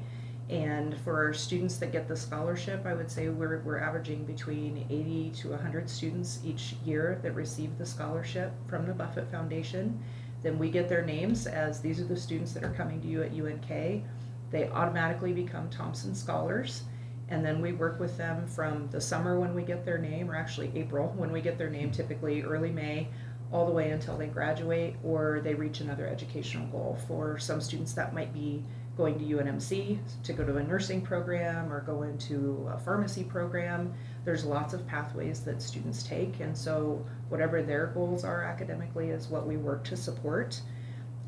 and 0.50 0.96
for 1.00 1.26
our 1.26 1.34
students 1.34 1.78
that 1.78 1.92
get 1.92 2.08
the 2.08 2.16
scholarship 2.16 2.86
i 2.86 2.94
would 2.94 3.10
say 3.10 3.30
we're, 3.30 3.60
we're 3.62 3.80
averaging 3.80 4.24
between 4.26 4.86
80 4.90 5.32
to 5.42 5.50
100 5.50 5.90
students 5.90 6.40
each 6.44 6.76
year 6.86 7.20
that 7.24 7.34
receive 7.34 7.78
the 7.78 7.86
scholarship 7.86 8.52
from 8.68 8.86
the 8.86 8.94
buffett 8.94 9.30
foundation. 9.32 10.00
Then 10.44 10.60
we 10.60 10.70
get 10.70 10.88
their 10.88 11.04
names 11.04 11.48
as 11.48 11.82
these 11.82 12.00
are 12.00 12.06
the 12.06 12.16
students 12.16 12.54
that 12.54 12.64
are 12.64 12.74
coming 12.74 13.02
to 13.02 13.08
you 13.08 13.24
at 13.24 13.32
unk 13.32 14.04
they 14.52 14.70
automatically 14.70 15.34
become 15.34 15.70
thompson 15.70 16.14
scholars 16.14 16.84
and 17.30 17.44
then 17.44 17.62
we 17.62 17.74
work 17.74 18.00
with 18.00 18.16
them 18.18 18.48
from 18.48 18.88
the 18.92 19.02
summer 19.02 19.40
when 19.40 19.56
we 19.56 19.64
get 19.64 19.84
their 19.84 19.98
name 19.98 20.30
or 20.30 20.36
actually 20.36 20.72
april 20.76 21.14
when 21.18 21.32
we 21.32 21.42
get 21.42 21.58
their 21.58 21.70
name 21.70 21.92
typically 21.92 22.44
early 22.44 22.70
may 22.70 23.08
all 23.52 23.66
the 23.66 23.72
way 23.72 23.92
until 23.92 24.18
they 24.18 24.28
graduate 24.28 24.96
or 25.04 25.42
they 25.44 25.54
reach 25.54 25.80
another 25.80 26.08
educational 26.08 26.68
goal. 26.68 26.98
For 27.08 27.38
some 27.38 27.62
students, 27.62 27.94
that 27.94 28.14
might 28.14 28.34
be 28.34 28.64
going 28.98 29.20
to 29.20 29.26
UNMC 29.26 30.00
to 30.24 30.34
go 30.34 30.46
to 30.46 30.58
a 30.58 30.64
nursing 30.64 31.02
program 31.02 31.72
or 31.72 31.82
go 31.82 32.04
into 32.04 32.70
a 32.74 32.80
pharmacy 32.80 33.24
program. 33.24 33.94
There's 34.24 34.46
lots 34.46 34.74
of 34.74 34.88
pathways 34.88 35.42
that 35.42 35.62
students 35.62 36.04
take, 36.04 36.40
and 36.40 36.58
so 36.58 37.06
whatever 37.30 37.62
their 37.62 37.88
goals 37.88 38.24
are 38.24 38.44
academically 38.44 39.10
is 39.10 39.28
what 39.28 39.46
we 39.46 39.58
work 39.58 39.84
to 39.86 39.98
support. 39.98 40.62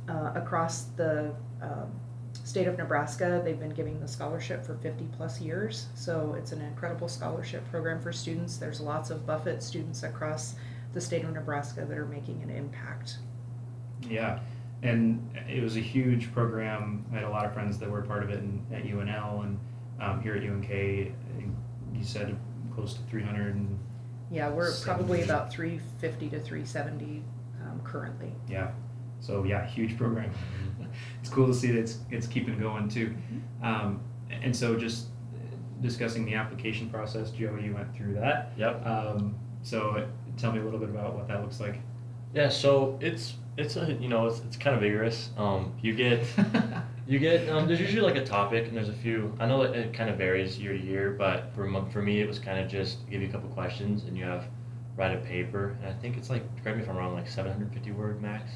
Uh, 0.09 0.31
across 0.35 0.83
the 0.95 1.33
um, 1.61 1.91
state 2.33 2.67
of 2.67 2.77
Nebraska, 2.77 3.41
they've 3.43 3.59
been 3.59 3.73
giving 3.73 3.99
the 3.99 4.07
scholarship 4.07 4.65
for 4.65 4.75
50 4.77 5.05
plus 5.17 5.41
years, 5.41 5.87
so 5.95 6.35
it's 6.37 6.53
an 6.53 6.61
incredible 6.61 7.09
scholarship 7.09 7.69
program 7.69 8.01
for 8.01 8.13
students. 8.13 8.57
There's 8.57 8.79
lots 8.79 9.09
of 9.09 9.25
Buffett 9.25 9.61
students 9.61 10.03
across 10.03 10.55
the 10.93 11.01
state 11.01 11.23
of 11.23 11.33
Nebraska 11.33 11.85
that 11.85 11.97
are 11.97 12.05
making 12.05 12.41
an 12.43 12.49
impact. 12.49 13.17
Yeah, 14.01 14.39
and 14.83 15.27
it 15.49 15.61
was 15.61 15.75
a 15.75 15.81
huge 15.81 16.31
program. 16.33 17.05
I 17.11 17.15
had 17.15 17.23
a 17.23 17.29
lot 17.29 17.45
of 17.45 17.53
friends 17.53 17.77
that 17.79 17.89
were 17.89 18.01
part 18.01 18.23
of 18.23 18.29
it 18.29 18.39
in, 18.39 18.65
at 18.71 18.83
UNL 18.83 19.43
and 19.43 19.59
um, 19.99 20.21
here 20.21 20.35
at 20.35 20.43
UNK. 20.43 20.69
You 20.69 22.03
said 22.03 22.37
close 22.73 22.93
to 22.93 23.01
300 23.09 23.55
and 23.55 23.79
Yeah, 24.29 24.49
we're 24.49 24.71
probably 24.81 25.23
about 25.23 25.51
350 25.51 26.29
to 26.29 26.39
370 26.39 27.23
um, 27.63 27.81
currently. 27.83 28.31
yeah, 28.47 28.71
so 29.19 29.43
yeah, 29.43 29.65
huge 29.65 29.97
program. 29.97 30.31
it's 31.19 31.29
cool 31.29 31.47
to 31.47 31.53
see 31.53 31.71
that 31.71 31.79
it's 31.79 31.99
it's 32.11 32.27
keeping 32.27 32.59
going 32.59 32.87
too. 32.87 33.15
Um, 33.63 34.01
and 34.29 34.55
so 34.55 34.75
just 34.77 35.07
discussing 35.81 36.25
the 36.25 36.35
application 36.35 36.89
process, 36.89 37.31
Joe, 37.31 37.57
you 37.61 37.73
went 37.73 37.95
through 37.95 38.13
that. 38.15 38.51
Yep. 38.57 38.85
Um, 38.85 39.35
so 39.63 40.07
tell 40.37 40.51
me 40.51 40.59
a 40.59 40.63
little 40.63 40.79
bit 40.79 40.89
about 40.89 41.15
what 41.15 41.27
that 41.27 41.41
looks 41.41 41.59
like. 41.59 41.79
Yeah, 42.33 42.49
so 42.49 42.97
it's 43.01 43.35
it's 43.57 43.75
a 43.75 43.93
you 43.93 44.07
know 44.09 44.27
it's, 44.27 44.39
it's 44.41 44.57
kind 44.57 44.75
of 44.75 44.81
vigorous. 44.81 45.29
Um, 45.37 45.73
you 45.81 45.93
get 45.95 46.25
you 47.07 47.19
get 47.19 47.47
um, 47.49 47.67
there's 47.67 47.79
usually 47.79 48.01
like 48.01 48.15
a 48.15 48.25
topic 48.25 48.67
and 48.67 48.75
there's 48.77 48.89
a 48.89 48.93
few. 48.93 49.33
I 49.39 49.45
know 49.47 49.61
it, 49.63 49.75
it 49.75 49.93
kind 49.93 50.09
of 50.09 50.17
varies 50.17 50.59
year 50.59 50.73
to 50.73 50.79
year, 50.79 51.11
but 51.11 51.51
for 51.55 51.69
for 51.91 52.01
me 52.01 52.21
it 52.21 52.27
was 52.27 52.39
kind 52.39 52.59
of 52.59 52.69
just 52.69 53.09
give 53.09 53.21
you 53.21 53.27
a 53.29 53.31
couple 53.31 53.49
questions 53.49 54.03
and 54.03 54.17
you 54.17 54.25
have 54.25 54.45
write 54.97 55.13
a 55.15 55.19
paper 55.21 55.77
and 55.81 55.87
I 55.89 55.93
think 55.93 56.17
it's 56.17 56.29
like 56.29 56.41
correct 56.63 56.77
me 56.77 56.83
if 56.83 56.89
I'm 56.89 56.97
wrong 56.97 57.13
like 57.13 57.27
750 57.29 57.91
word 57.91 58.21
max, 58.21 58.51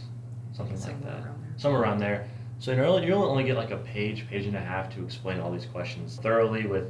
something 0.53 0.75
like 0.75 0.83
Somewhere 0.83 1.11
that, 1.11 1.25
around 1.25 1.41
there. 1.43 1.53
somewhere 1.57 1.81
around 1.81 1.99
there. 1.99 2.27
So 2.59 2.71
in 2.71 2.79
early 2.79 3.05
you 3.05 3.13
only 3.13 3.43
get 3.43 3.55
like 3.57 3.71
a 3.71 3.77
page, 3.77 4.27
page 4.27 4.45
and 4.45 4.55
a 4.55 4.59
half 4.59 4.93
to 4.95 5.03
explain 5.03 5.39
all 5.39 5.51
these 5.51 5.65
questions 5.67 6.17
thoroughly 6.21 6.65
with 6.67 6.85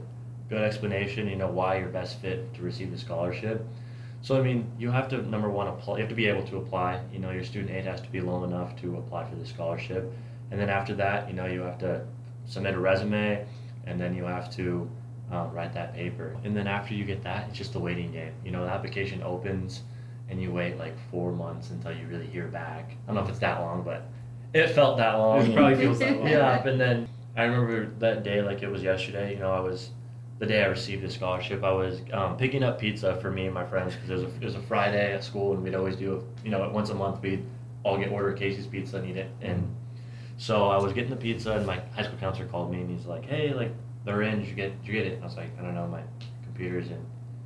good 0.50 0.62
explanation. 0.62 1.28
You 1.28 1.36
know 1.36 1.48
why 1.50 1.78
you're 1.80 1.90
best 1.90 2.20
fit 2.22 2.54
to 2.56 2.62
receive 2.62 2.92
the 2.92 2.98
scholarship. 2.98 3.66
So 4.22 4.38
I 4.38 4.42
mean, 4.42 4.72
you 4.78 4.92
have 4.92 5.08
to 5.10 5.22
number 5.24 5.50
one 5.50 5.68
apply. 5.68 5.96
You 5.96 6.02
have 6.02 6.10
to 6.10 6.16
be 6.16 6.28
able 6.28 6.44
to 6.48 6.58
apply. 6.58 7.02
You 7.12 7.20
know, 7.20 7.32
your 7.32 7.44
student 7.44 7.72
aid 7.72 7.86
has 7.86 8.02
to 8.02 8.10
be 8.10 8.22
low 8.22 8.44
enough 8.44 8.80
to 8.82 8.98
apply 8.98 9.30
for 9.30 9.36
the 9.36 9.46
scholarship, 9.46 10.12
and 10.52 10.60
then 10.60 10.70
after 10.70 10.94
that, 10.96 11.28
you 11.28 11.34
know, 11.34 11.46
you 11.46 11.62
have 11.62 11.80
to 11.80 12.06
submit 12.46 12.76
a 12.76 12.80
resume, 12.80 13.46
and 13.86 14.00
then 14.00 14.16
you 14.16 14.26
have 14.26 14.54
to 14.56 14.90
um, 15.32 15.52
write 15.52 15.74
that 15.74 15.94
paper. 15.94 16.38
And 16.44 16.56
then 16.56 16.68
after 16.68 16.94
you 16.94 17.06
get 17.06 17.24
that, 17.24 17.50
it's 17.50 17.58
just 17.58 17.76
a 17.76 17.80
waiting 17.80 18.12
game. 18.12 18.34
You 18.46 18.52
know, 18.52 18.64
the 18.64 18.70
application 18.70 19.24
opens, 19.24 19.82
and 20.30 20.42
you 20.42 20.52
wait 20.52 20.78
like 20.78 20.94
four 21.10 21.32
months 21.32 21.72
until 21.72 21.92
you 21.92 22.06
really 22.08 22.28
hear 22.28 22.48
back. 22.48 22.92
I 22.92 23.08
don't 23.08 23.16
know 23.16 23.24
if 23.24 23.30
it's 23.30 23.40
that 23.40 23.60
long, 23.62 23.84
but 23.84 24.04
it 24.54 24.68
felt 24.72 24.98
that 24.98 25.14
long. 25.14 25.42
It 25.42 25.56
probably 25.56 25.78
feels 25.78 26.00
that 26.00 26.18
long. 26.20 26.28
Yeah, 26.28 26.68
and 26.68 26.80
then 26.80 27.08
I 27.36 27.44
remember 27.44 27.88
that 28.00 28.24
day 28.24 28.42
like 28.42 28.62
it 28.62 28.70
was 28.70 28.84
yesterday. 28.84 29.34
You 29.34 29.40
know, 29.40 29.52
I 29.52 29.62
was 29.62 29.90
the 30.42 30.48
day 30.48 30.64
I 30.64 30.66
received 30.66 31.04
the 31.04 31.10
scholarship. 31.10 31.64
I 31.64 31.72
was 31.72 32.02
um, 32.14 32.36
picking 32.36 32.64
up 32.64 32.80
pizza 32.80 33.16
for 33.22 33.30
me 33.30 33.46
and 33.46 33.54
my 33.54 33.64
friends 33.64 33.94
because 33.94 34.24
was 34.24 34.24
a, 34.24 34.46
was 34.46 34.56
a 34.56 34.62
Friday 34.64 35.14
at 35.14 35.24
school, 35.24 35.54
and 35.54 35.64
we'd 35.64 35.76
always 35.76 35.96
do. 35.96 36.28
You 36.44 36.50
know, 36.50 36.68
once 36.74 36.90
a 36.90 36.96
month 36.96 37.22
we'd 37.22 37.46
all 37.84 37.96
get 38.00 38.12
order 38.12 38.34
Casey's 38.34 38.66
pizza 38.66 38.98
and 38.98 39.08
eat 39.08 39.18
it. 39.18 39.30
And 39.42 39.74
so 40.38 40.68
I 40.70 40.78
was 40.78 40.94
getting 40.94 41.12
the 41.12 41.16
pizza, 41.16 41.52
and 41.52 41.68
my 41.68 41.80
high 41.96 42.02
school 42.02 42.18
counselor 42.18 42.48
called 42.48 42.72
me, 42.72 42.82
and 42.82 42.90
he's 42.90 43.06
like, 43.06 43.24
"Hey, 43.24 43.54
like 43.54 43.72
they're 44.04 44.24
in. 44.24 44.40
Did 44.40 44.48
you 44.48 44.56
get? 44.56 44.82
Did 44.82 44.88
you 44.88 44.94
get 44.94 45.06
it?" 45.12 45.14
And 45.14 45.22
I 45.22 45.28
was 45.28 45.38
like, 45.38 45.52
"I 45.60 45.62
don't 45.62 45.76
know. 45.76 45.86
My 45.86 46.02
computer's 46.44 46.88
in 46.88 47.06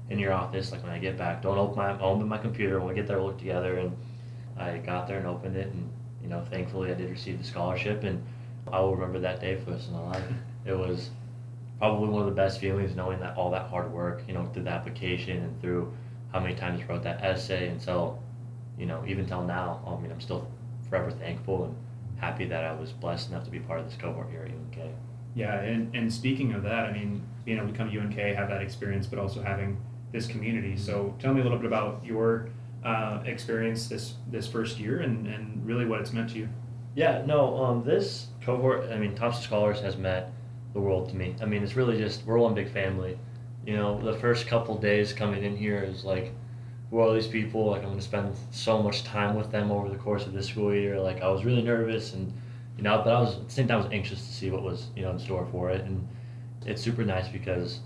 in 0.09 0.17
your 0.17 0.31
office. 0.31 0.71
Like 0.71 0.81
when 0.81 0.93
I 0.93 0.97
get 0.97 1.17
back, 1.17 1.41
don't 1.41 1.57
open 1.57 1.75
my 1.75 1.99
open 1.99 2.25
my 2.29 2.37
computer. 2.37 2.79
When 2.79 2.87
we 2.87 2.95
get 2.95 3.07
there, 3.07 3.17
we'll 3.17 3.27
look 3.27 3.37
together." 3.37 3.77
And 3.77 3.97
I 4.57 4.77
got 4.77 5.05
there 5.05 5.17
and 5.17 5.27
opened 5.27 5.57
it, 5.57 5.67
and 5.67 5.91
you 6.23 6.29
know, 6.29 6.45
thankfully 6.49 6.91
I 6.91 6.93
did 6.93 7.09
receive 7.09 7.39
the 7.39 7.43
scholarship, 7.43 8.05
and 8.05 8.23
I 8.71 8.79
will 8.79 8.95
remember 8.95 9.19
that 9.19 9.41
day 9.41 9.57
for 9.57 9.65
the 9.65 9.71
rest 9.73 9.87
of 9.89 9.95
my 9.95 10.11
life. 10.11 10.23
It 10.65 10.77
was 10.77 11.09
probably 11.79 12.09
one 12.09 12.21
of 12.21 12.27
the 12.27 12.35
best 12.35 12.59
feelings 12.59 12.95
knowing 12.95 13.19
that 13.19 13.35
all 13.37 13.51
that 13.51 13.69
hard 13.69 13.91
work, 13.91 14.23
you 14.27 14.33
know, 14.33 14.45
through 14.53 14.63
the 14.63 14.69
application 14.69 15.43
and 15.43 15.61
through 15.61 15.93
how 16.31 16.39
many 16.39 16.55
times 16.55 16.81
I 16.81 16.85
wrote 16.85 17.03
that 17.03 17.23
essay 17.23 17.67
until, 17.67 18.21
you 18.77 18.85
know, 18.85 19.03
even 19.07 19.25
till 19.25 19.43
now. 19.43 19.81
I 19.85 20.01
mean, 20.01 20.11
I'm 20.11 20.21
still 20.21 20.47
forever 20.89 21.11
thankful 21.11 21.65
and 21.65 21.75
happy 22.17 22.45
that 22.45 22.63
I 22.63 22.73
was 22.73 22.91
blessed 22.91 23.29
enough 23.29 23.43
to 23.45 23.51
be 23.51 23.59
part 23.59 23.79
of 23.79 23.85
this 23.85 23.97
cohort 23.97 24.29
here 24.29 24.43
at 24.43 24.51
UNK. 24.51 24.93
Yeah, 25.35 25.59
and, 25.59 25.93
and 25.93 26.11
speaking 26.11 26.53
of 26.53 26.63
that, 26.63 26.85
I 26.85 26.93
mean, 26.93 27.21
being 27.43 27.57
able 27.57 27.67
to 27.67 27.73
come 27.73 27.91
to 27.91 27.99
UNK, 27.99 28.15
have 28.15 28.47
that 28.49 28.61
experience, 28.61 29.05
but 29.05 29.19
also 29.19 29.41
having 29.41 29.77
this 30.11 30.27
community. 30.27 30.77
So 30.77 31.13
tell 31.19 31.33
me 31.33 31.41
a 31.41 31.43
little 31.43 31.57
bit 31.57 31.67
about 31.67 32.03
your 32.05 32.47
uh, 32.85 33.21
experience 33.25 33.87
this 33.87 34.13
this 34.31 34.47
first 34.47 34.79
year 34.79 34.99
and, 34.99 35.27
and 35.27 35.65
really 35.65 35.85
what 35.85 35.99
it's 35.99 36.13
meant 36.13 36.29
to 36.31 36.37
you. 36.37 36.49
Yeah, 36.95 37.23
no, 37.25 37.57
um, 37.61 37.83
this 37.83 38.27
cohort, 38.41 38.89
I 38.89 38.97
mean, 38.97 39.15
Thompson 39.15 39.43
Scholars 39.43 39.81
has 39.81 39.97
meant 39.97 40.27
the 40.75 40.81
world 40.81 41.09
to 41.09 41.15
me. 41.15 41.35
I 41.41 41.45
mean, 41.45 41.63
it's 41.63 41.75
really 41.75 41.97
just, 41.97 42.23
we're 42.25 42.37
one 42.37 42.53
big 42.53 42.69
family. 42.69 43.17
You 43.65 43.77
know, 43.77 43.99
the 43.99 44.19
first 44.19 44.45
couple 44.45 44.77
days 44.77 45.13
coming 45.13 45.43
in 45.43 45.55
here 45.57 45.81
is 45.81 46.03
like, 46.03 46.33
who 46.91 46.99
are 46.99 47.11
these 47.13 47.27
people? 47.27 47.71
Like, 47.71 47.81
I'm 47.81 47.87
going 47.87 47.97
to 47.97 48.03
spend 48.03 48.35
so 48.51 48.83
much 48.83 49.03
time 49.05 49.35
with 49.35 49.51
them 49.51 49.71
over 49.71 49.89
the 49.89 49.95
course 49.95 50.27
of 50.27 50.33
this 50.33 50.47
school 50.47 50.75
year. 50.75 50.99
Like, 50.99 51.21
I 51.21 51.29
was 51.29 51.45
really 51.45 51.63
nervous 51.63 52.13
and, 52.13 52.31
you 52.77 52.83
know, 52.83 53.01
but 53.03 53.15
I 53.15 53.21
was, 53.21 53.37
at 53.37 53.47
the 53.47 53.53
same 53.53 53.67
time, 53.67 53.79
I 53.79 53.83
was 53.83 53.91
anxious 53.93 54.19
to 54.27 54.33
see 54.33 54.51
what 54.51 54.61
was, 54.61 54.87
you 54.95 55.01
know, 55.01 55.11
in 55.11 55.17
store 55.17 55.47
for 55.49 55.71
it. 55.71 55.85
And 55.85 56.05
it's 56.65 56.81
super 56.81 57.05
nice 57.05 57.29
because 57.29 57.79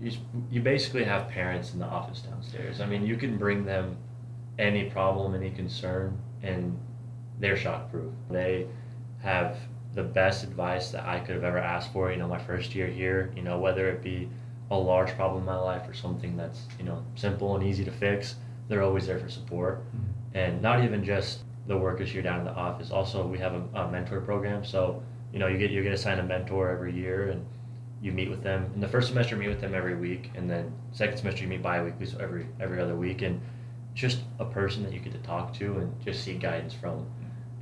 you, 0.00 0.10
you 0.50 0.60
basically 0.60 1.04
have 1.04 1.28
parents 1.28 1.72
in 1.72 1.78
the 1.78 1.86
office 1.86 2.22
downstairs. 2.22 2.80
I 2.80 2.86
mean, 2.86 3.06
you 3.06 3.16
can 3.16 3.38
bring 3.38 3.64
them 3.64 3.96
any 4.58 4.90
problem, 4.90 5.36
any 5.36 5.50
concern, 5.50 6.20
and 6.42 6.76
they're 7.38 7.56
shockproof. 7.56 8.12
They 8.28 8.66
have 9.22 9.56
the 9.94 10.02
best 10.02 10.44
advice 10.44 10.90
that 10.90 11.06
I 11.06 11.20
could 11.20 11.34
have 11.34 11.44
ever 11.44 11.58
asked 11.58 11.92
for. 11.92 12.10
You 12.10 12.18
know, 12.18 12.28
my 12.28 12.38
first 12.38 12.74
year 12.74 12.86
here. 12.86 13.32
You 13.36 13.42
know, 13.42 13.58
whether 13.58 13.88
it 13.88 14.02
be 14.02 14.28
a 14.70 14.76
large 14.76 15.10
problem 15.16 15.40
in 15.40 15.46
my 15.46 15.58
life 15.58 15.88
or 15.88 15.94
something 15.94 16.36
that's 16.36 16.60
you 16.78 16.84
know 16.84 17.04
simple 17.14 17.56
and 17.56 17.64
easy 17.64 17.84
to 17.84 17.90
fix, 17.90 18.36
they're 18.68 18.82
always 18.82 19.06
there 19.06 19.18
for 19.18 19.28
support. 19.28 19.80
Mm-hmm. 19.80 20.38
And 20.38 20.62
not 20.62 20.84
even 20.84 21.04
just 21.04 21.40
the 21.66 21.76
workers 21.76 22.10
here 22.10 22.22
down 22.22 22.40
in 22.40 22.44
the 22.44 22.54
office. 22.54 22.90
Also, 22.90 23.26
we 23.26 23.38
have 23.38 23.54
a, 23.54 23.80
a 23.80 23.90
mentor 23.90 24.20
program. 24.20 24.64
So 24.64 25.02
you 25.32 25.38
know, 25.38 25.46
you 25.46 25.58
get 25.58 25.70
you 25.70 25.82
get 25.82 25.92
assigned 25.92 26.20
a 26.20 26.24
mentor 26.24 26.70
every 26.70 26.92
year, 26.92 27.30
and 27.30 27.44
you 28.02 28.12
meet 28.12 28.30
with 28.30 28.42
them. 28.42 28.70
In 28.74 28.80
the 28.80 28.88
first 28.88 29.08
semester, 29.08 29.34
you 29.34 29.40
meet 29.40 29.48
with 29.48 29.60
them 29.60 29.74
every 29.74 29.94
week, 29.94 30.30
and 30.34 30.48
then 30.48 30.72
second 30.92 31.18
semester, 31.18 31.42
you 31.42 31.48
meet 31.48 31.62
bi-weekly, 31.62 32.06
so 32.06 32.18
every 32.18 32.46
every 32.60 32.80
other 32.80 32.96
week, 32.96 33.22
and 33.22 33.40
just 33.94 34.20
a 34.38 34.44
person 34.44 34.82
that 34.82 34.92
you 34.92 35.00
get 35.00 35.12
to 35.12 35.18
talk 35.18 35.52
to 35.54 35.78
and 35.78 36.00
just 36.04 36.24
seek 36.24 36.40
guidance 36.40 36.72
from 36.72 37.06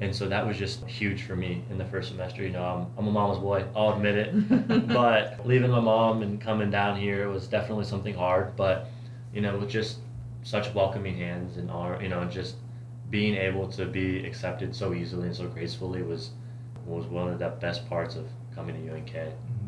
and 0.01 0.15
so 0.15 0.29
that 0.29 0.47
was 0.47 0.57
just 0.57 0.85
huge 0.87 1.23
for 1.25 1.35
me 1.35 1.63
in 1.71 1.79
the 1.79 1.85
first 1.85 2.11
semester. 2.11 2.43
You 2.43 2.51
know, 2.51 2.63
I'm, 2.63 2.87
I'm 2.97 3.09
a 3.09 3.11
mama's 3.11 3.39
boy, 3.39 3.65
I'll 3.75 3.95
admit 3.95 4.17
it. 4.17 4.89
but 4.89 5.45
leaving 5.45 5.71
my 5.71 5.81
mom 5.81 6.23
and 6.23 6.41
coming 6.41 6.71
down 6.71 6.97
here 6.99 7.29
was 7.29 7.49
definitely 7.49 7.85
something 7.85 8.15
hard. 8.15 8.55
But, 8.55 8.87
you 9.35 9.41
know, 9.41 9.59
with 9.59 9.69
just 9.69 9.99
such 10.45 10.73
welcoming 10.73 11.17
hands 11.17 11.57
and, 11.57 11.69
all, 11.69 12.01
you 12.01 12.09
know, 12.09 12.25
just 12.27 12.57
being 13.11 13.35
able 13.35 13.67
to 13.73 13.87
be 13.87 14.25
accepted 14.25 14.75
so 14.75 14.95
easily 14.95 15.27
and 15.27 15.37
so 15.37 15.47
gracefully 15.49 16.03
was 16.03 16.31
was 16.85 17.05
one 17.07 17.29
of 17.29 17.39
the 17.39 17.49
best 17.49 17.89
parts 17.89 18.17
of 18.17 18.27
coming 18.55 18.75
to 18.87 18.95
UNK. 18.95 19.13
Mm-hmm. 19.13 19.67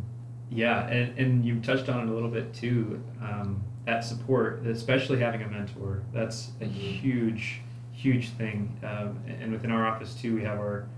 Yeah, 0.51 0.87
and, 0.89 1.19
and 1.19 1.45
you 1.45 1.61
touched 1.61 1.89
on 1.89 2.09
it 2.09 2.11
a 2.11 2.15
little 2.15 2.31
bit 2.31 2.55
too. 2.55 3.03
Um, 3.21 3.63
that 3.85 4.05
support, 4.05 4.65
especially 4.67 5.19
having 5.19 5.43
a 5.43 5.49
mentor, 5.49 6.03
that's 6.13 6.53
a 6.61 6.65
mm-hmm. 6.65 6.73
huge 6.73 7.61
huge 8.01 8.31
thing. 8.31 8.79
Um, 8.83 9.23
and 9.27 9.53
within 9.53 9.71
our 9.71 9.87
office 9.87 10.15
too, 10.15 10.35
we 10.35 10.43
have 10.43 10.59
our 10.59 10.89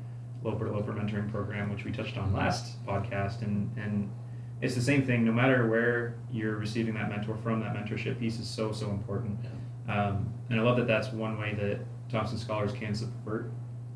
Loper 0.45 0.67
to 0.67 0.73
Loper 0.73 0.93
mentoring 0.93 1.31
program, 1.31 1.71
which 1.71 1.85
we 1.85 1.93
touched 1.93 2.17
on 2.17 2.33
last 2.33 2.85
podcast, 2.87 3.43
and 3.43 3.71
and 3.77 4.11
it's 4.61 4.75
the 4.75 4.83
same 4.83 5.05
thing. 5.05 5.25
No 5.25 5.33
matter 5.33 5.69
where 5.69 6.17
you're 6.31 6.57
receiving 6.57 6.95
that 6.95 7.09
mentor 7.09 7.37
from, 7.43 7.61
that 7.61 7.75
mentorship 7.75 8.19
piece 8.19 8.39
is 8.39 8.49
so 8.49 8.73
so 8.73 8.91
important. 8.91 9.39
Yeah. 9.43 9.51
Um, 9.95 10.33
and 10.51 10.61
I 10.61 10.63
love 10.63 10.77
that 10.79 10.87
that's 10.87 11.13
one 11.13 11.39
way 11.39 11.55
that 11.55 11.79
Thompson 12.11 12.39
Scholars 12.39 12.73
can 12.73 12.95
support 12.95 13.51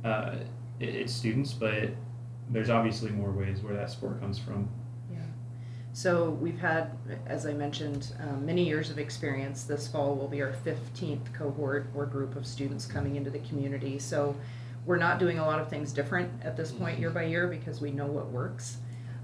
uh, 0.05 0.37
its 0.81 1.13
students, 1.13 1.53
but 1.53 1.91
there's 2.51 2.71
obviously 2.71 3.11
more 3.11 3.31
ways 3.33 3.61
where 3.61 3.75
that 3.75 3.91
support 3.91 4.21
comes 4.21 4.39
from. 4.39 4.69
So 5.97 6.29
we've 6.29 6.59
had, 6.59 6.91
as 7.25 7.47
I 7.47 7.55
mentioned, 7.55 8.13
um, 8.21 8.45
many 8.45 8.63
years 8.63 8.91
of 8.91 8.99
experience. 8.99 9.63
This 9.63 9.89
fall 9.89 10.15
will 10.15 10.29
be 10.29 10.43
our 10.43 10.53
15th 10.53 11.33
cohort 11.33 11.87
or 11.95 12.05
group 12.05 12.37
of 12.37 12.47
students 12.47 12.85
coming 12.85 13.17
into 13.17 13.31
the 13.31 13.39
community. 13.39 13.99
So 13.99 14.37
we're 14.85 14.99
not 14.99 15.19
doing 15.19 15.39
a 15.39 15.47
lot 15.47 15.59
of 15.59 15.71
things 15.71 15.95
different 15.95 16.31
at 16.45 16.55
this 16.55 16.71
point 16.71 16.99
year 16.99 17.09
by 17.09 17.23
year 17.23 17.47
because 17.49 17.81
we 17.81 17.93
know 17.93 18.05
what 18.05 18.27
works. 18.27 18.77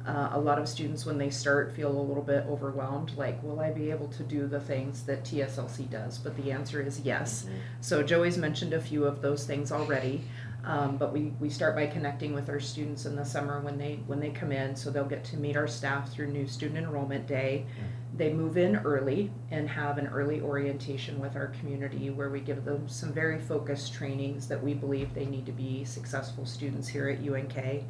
Uh, 0.06 0.30
a 0.32 0.40
lot 0.40 0.58
of 0.58 0.66
students, 0.66 1.04
when 1.04 1.18
they 1.18 1.28
start, 1.28 1.76
feel 1.76 1.90
a 1.90 2.00
little 2.00 2.22
bit 2.22 2.46
overwhelmed 2.48 3.12
like, 3.18 3.40
will 3.42 3.60
I 3.60 3.70
be 3.70 3.90
able 3.90 4.08
to 4.08 4.22
do 4.22 4.46
the 4.46 4.58
things 4.58 5.02
that 5.02 5.24
TSLC 5.24 5.90
does? 5.90 6.16
But 6.16 6.38
the 6.38 6.52
answer 6.52 6.80
is 6.80 7.00
yes. 7.00 7.42
Mm-hmm. 7.42 7.54
So 7.82 8.02
Joey's 8.02 8.38
mentioned 8.38 8.72
a 8.72 8.80
few 8.80 9.04
of 9.04 9.20
those 9.20 9.44
things 9.44 9.70
already. 9.70 10.24
Um, 10.64 10.96
but 10.96 11.12
we, 11.12 11.32
we 11.40 11.50
start 11.50 11.74
by 11.74 11.86
connecting 11.86 12.34
with 12.34 12.48
our 12.48 12.60
students 12.60 13.04
in 13.04 13.16
the 13.16 13.24
summer 13.24 13.60
when 13.60 13.78
they 13.78 13.98
when 14.06 14.20
they 14.20 14.30
come 14.30 14.52
in, 14.52 14.76
so 14.76 14.90
they'll 14.90 15.04
get 15.04 15.24
to 15.24 15.36
meet 15.36 15.56
our 15.56 15.66
staff 15.66 16.12
through 16.12 16.28
new 16.28 16.46
student 16.46 16.78
enrollment 16.78 17.26
day. 17.26 17.66
Yeah. 17.76 17.84
They 18.14 18.32
move 18.32 18.56
in 18.56 18.76
early 18.76 19.32
and 19.50 19.68
have 19.68 19.98
an 19.98 20.06
early 20.08 20.40
orientation 20.40 21.18
with 21.18 21.34
our 21.34 21.48
community 21.48 22.10
where 22.10 22.28
we 22.28 22.40
give 22.40 22.64
them 22.64 22.88
some 22.88 23.12
very 23.12 23.40
focused 23.40 23.94
trainings 23.94 24.46
that 24.48 24.62
we 24.62 24.74
believe 24.74 25.14
they 25.14 25.24
need 25.24 25.46
to 25.46 25.52
be 25.52 25.84
successful 25.84 26.46
students 26.46 26.86
here 26.86 27.08
at 27.08 27.18
UNK. 27.18 27.54
Mm-hmm. 27.54 27.88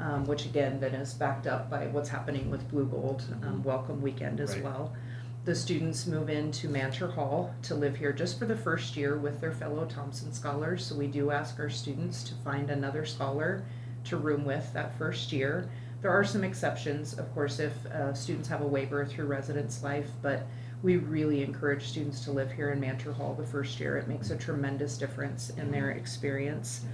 Um, 0.00 0.26
which 0.26 0.44
again 0.44 0.80
then 0.80 0.92
is 0.92 1.14
backed 1.14 1.46
up 1.46 1.70
by 1.70 1.86
what's 1.86 2.08
happening 2.08 2.50
with 2.50 2.68
Blue 2.68 2.84
Gold 2.84 3.22
um, 3.44 3.62
Welcome 3.62 4.02
Weekend 4.02 4.40
as 4.40 4.54
right. 4.54 4.64
well 4.64 4.92
the 5.44 5.54
students 5.54 6.06
move 6.06 6.30
into 6.30 6.70
Mantor 6.70 7.08
Hall 7.08 7.54
to 7.64 7.74
live 7.74 7.96
here 7.96 8.14
just 8.14 8.38
for 8.38 8.46
the 8.46 8.56
first 8.56 8.96
year 8.96 9.18
with 9.18 9.42
their 9.42 9.52
fellow 9.52 9.84
Thompson 9.84 10.32
scholars. 10.32 10.86
So 10.86 10.94
we 10.94 11.06
do 11.06 11.30
ask 11.30 11.58
our 11.58 11.68
students 11.68 12.22
to 12.24 12.34
find 12.36 12.70
another 12.70 13.04
scholar 13.04 13.62
to 14.04 14.16
room 14.16 14.46
with 14.46 14.72
that 14.72 14.96
first 14.96 15.32
year. 15.32 15.68
There 16.00 16.10
are 16.10 16.24
some 16.24 16.44
exceptions, 16.44 17.18
of 17.18 17.32
course, 17.34 17.58
if 17.58 17.72
uh, 17.86 18.14
students 18.14 18.48
have 18.48 18.62
a 18.62 18.66
waiver 18.66 19.04
through 19.04 19.26
residence 19.26 19.82
life, 19.82 20.08
but 20.22 20.46
we 20.82 20.96
really 20.96 21.42
encourage 21.42 21.88
students 21.88 22.24
to 22.24 22.30
live 22.30 22.50
here 22.50 22.70
in 22.70 22.80
Mantor 22.80 23.12
Hall 23.12 23.34
the 23.34 23.46
first 23.46 23.78
year. 23.78 23.98
It 23.98 24.08
makes 24.08 24.30
a 24.30 24.36
tremendous 24.36 24.96
difference 24.96 25.50
in 25.50 25.70
their 25.70 25.90
experience. 25.90 26.86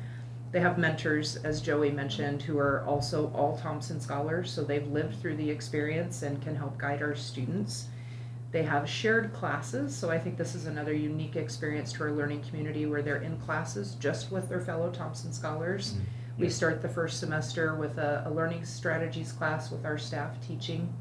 They 0.51 0.61
have 0.61 0.77
mentors, 0.77 1.37
as 1.37 1.61
Joey 1.61 1.93
mentioned, 1.93 2.43
who 2.43 2.59
are 2.59 2.85
also 2.85 3.31
all 3.33 3.57
Thompson 3.57 4.01
scholars, 4.01 4.51
so 4.51 4.65
they've 4.65 4.87
lived 4.89 5.21
through 5.21 5.37
the 5.37 5.51
experience 5.51 6.23
and 6.23 6.43
can 6.43 6.57
help 6.57 6.79
guide 6.79 7.01
our 7.01 7.15
students. 7.15 7.87
They 8.53 8.63
have 8.65 8.89
shared 8.89 9.33
classes, 9.33 9.95
so 9.95 10.11
I 10.11 10.19
think 10.19 10.37
this 10.37 10.55
is 10.57 10.67
another 10.67 10.93
unique 10.93 11.37
experience 11.37 11.93
to 11.93 12.05
our 12.05 12.11
learning 12.11 12.43
community 12.43 12.85
where 12.85 13.01
they're 13.01 13.23
in 13.23 13.39
classes 13.39 13.95
just 14.01 14.33
with 14.33 14.49
their 14.49 14.61
fellow 14.61 14.91
Thompson 14.91 15.33
scholars. 15.33 15.93
Mm-hmm. 15.93 16.43
We 16.43 16.49
start 16.49 16.83
the 16.83 16.89
first 16.89 17.21
semester 17.21 17.75
with 17.75 17.99
a, 17.99 18.25
a, 18.27 18.31
learning 18.31 18.65
strategies 18.65 19.31
class 19.31 19.71
with 19.71 19.85
our 19.85 19.99
staff 19.99 20.35
teaching, 20.47 20.93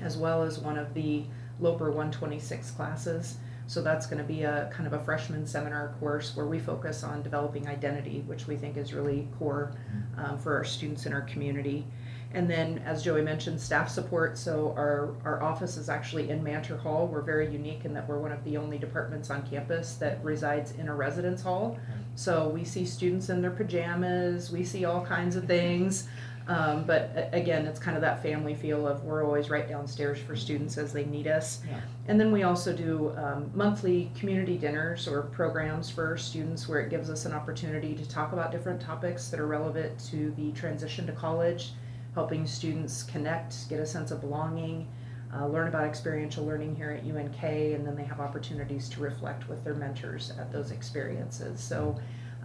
as 0.00 0.16
well 0.16 0.42
as 0.42 0.58
one 0.58 0.78
of 0.78 0.94
the 0.94 1.24
Loper 1.58 1.86
126 1.86 2.70
classes. 2.72 3.38
So 3.66 3.82
that's 3.82 4.06
going 4.06 4.18
to 4.18 4.24
be 4.24 4.44
a 4.44 4.70
kind 4.72 4.86
of 4.86 4.92
a 4.92 5.04
freshman 5.04 5.46
seminar 5.46 5.94
course 5.98 6.36
where 6.36 6.46
we 6.46 6.58
focus 6.58 7.02
on 7.02 7.22
developing 7.22 7.66
identity, 7.66 8.22
which 8.26 8.46
we 8.46 8.56
think 8.56 8.76
is 8.76 8.94
really 8.94 9.28
core 9.38 9.72
mm-hmm. 9.74 10.24
um, 10.24 10.38
for 10.38 10.54
our 10.54 10.64
students 10.64 11.06
in 11.06 11.12
our 11.12 11.22
community. 11.22 11.86
And 12.34 12.48
then, 12.48 12.82
as 12.84 13.02
Joey 13.02 13.22
mentioned, 13.22 13.58
staff 13.60 13.88
support. 13.88 14.36
So 14.36 14.74
our, 14.76 15.14
our 15.24 15.42
office 15.42 15.78
is 15.78 15.88
actually 15.88 16.28
in 16.28 16.44
Mantor 16.44 16.76
Hall. 16.76 17.06
We're 17.06 17.22
very 17.22 17.50
unique 17.50 17.86
in 17.86 17.94
that 17.94 18.06
we're 18.06 18.18
one 18.18 18.32
of 18.32 18.44
the 18.44 18.58
only 18.58 18.78
departments 18.78 19.30
on 19.30 19.48
campus 19.48 19.94
that 19.94 20.22
resides 20.22 20.72
in 20.72 20.88
a 20.88 20.94
residence 20.94 21.40
hall. 21.40 21.78
So 22.16 22.48
we 22.48 22.64
see 22.64 22.84
students 22.84 23.30
in 23.30 23.40
their 23.40 23.50
pajamas. 23.50 24.52
We 24.52 24.62
see 24.62 24.84
all 24.84 25.04
kinds 25.06 25.36
of 25.36 25.46
things. 25.46 26.06
Um, 26.48 26.84
but 26.84 27.12
a- 27.14 27.36
again, 27.36 27.66
it's 27.66 27.78
kind 27.78 27.96
of 27.96 28.00
that 28.00 28.22
family 28.22 28.54
feel 28.54 28.86
of 28.86 29.04
we're 29.04 29.24
always 29.24 29.50
right 29.50 29.68
downstairs 29.68 30.18
for 30.18 30.34
students 30.34 30.78
as 30.78 30.92
they 30.92 31.04
need 31.04 31.26
us. 31.26 31.60
Yeah. 31.68 31.80
And 32.08 32.18
then 32.18 32.32
we 32.32 32.42
also 32.42 32.74
do 32.74 33.14
um, 33.18 33.50
monthly 33.54 34.10
community 34.18 34.56
dinners 34.56 35.06
or 35.06 35.22
programs 35.22 35.90
for 35.90 36.16
students 36.16 36.66
where 36.66 36.80
it 36.80 36.88
gives 36.88 37.10
us 37.10 37.26
an 37.26 37.32
opportunity 37.32 37.94
to 37.94 38.08
talk 38.08 38.32
about 38.32 38.50
different 38.50 38.80
topics 38.80 39.28
that 39.28 39.38
are 39.38 39.46
relevant 39.46 39.98
to 40.10 40.30
the 40.38 40.50
transition 40.52 41.06
to 41.06 41.12
college, 41.12 41.72
helping 42.18 42.44
students 42.44 43.04
connect, 43.04 43.68
get 43.68 43.78
a 43.78 43.86
sense 43.86 44.10
of 44.10 44.20
belonging, 44.20 44.88
uh, 45.32 45.46
learn 45.46 45.68
about 45.68 45.84
experiential 45.84 46.44
learning 46.44 46.74
here 46.74 46.90
at 46.90 47.04
UNK, 47.04 47.44
and 47.44 47.86
then 47.86 47.94
they 47.94 48.02
have 48.02 48.18
opportunities 48.18 48.88
to 48.88 49.00
reflect 49.00 49.48
with 49.48 49.62
their 49.62 49.74
mentors 49.74 50.32
at 50.36 50.50
those 50.50 50.72
experiences. 50.72 51.60
So 51.60 51.96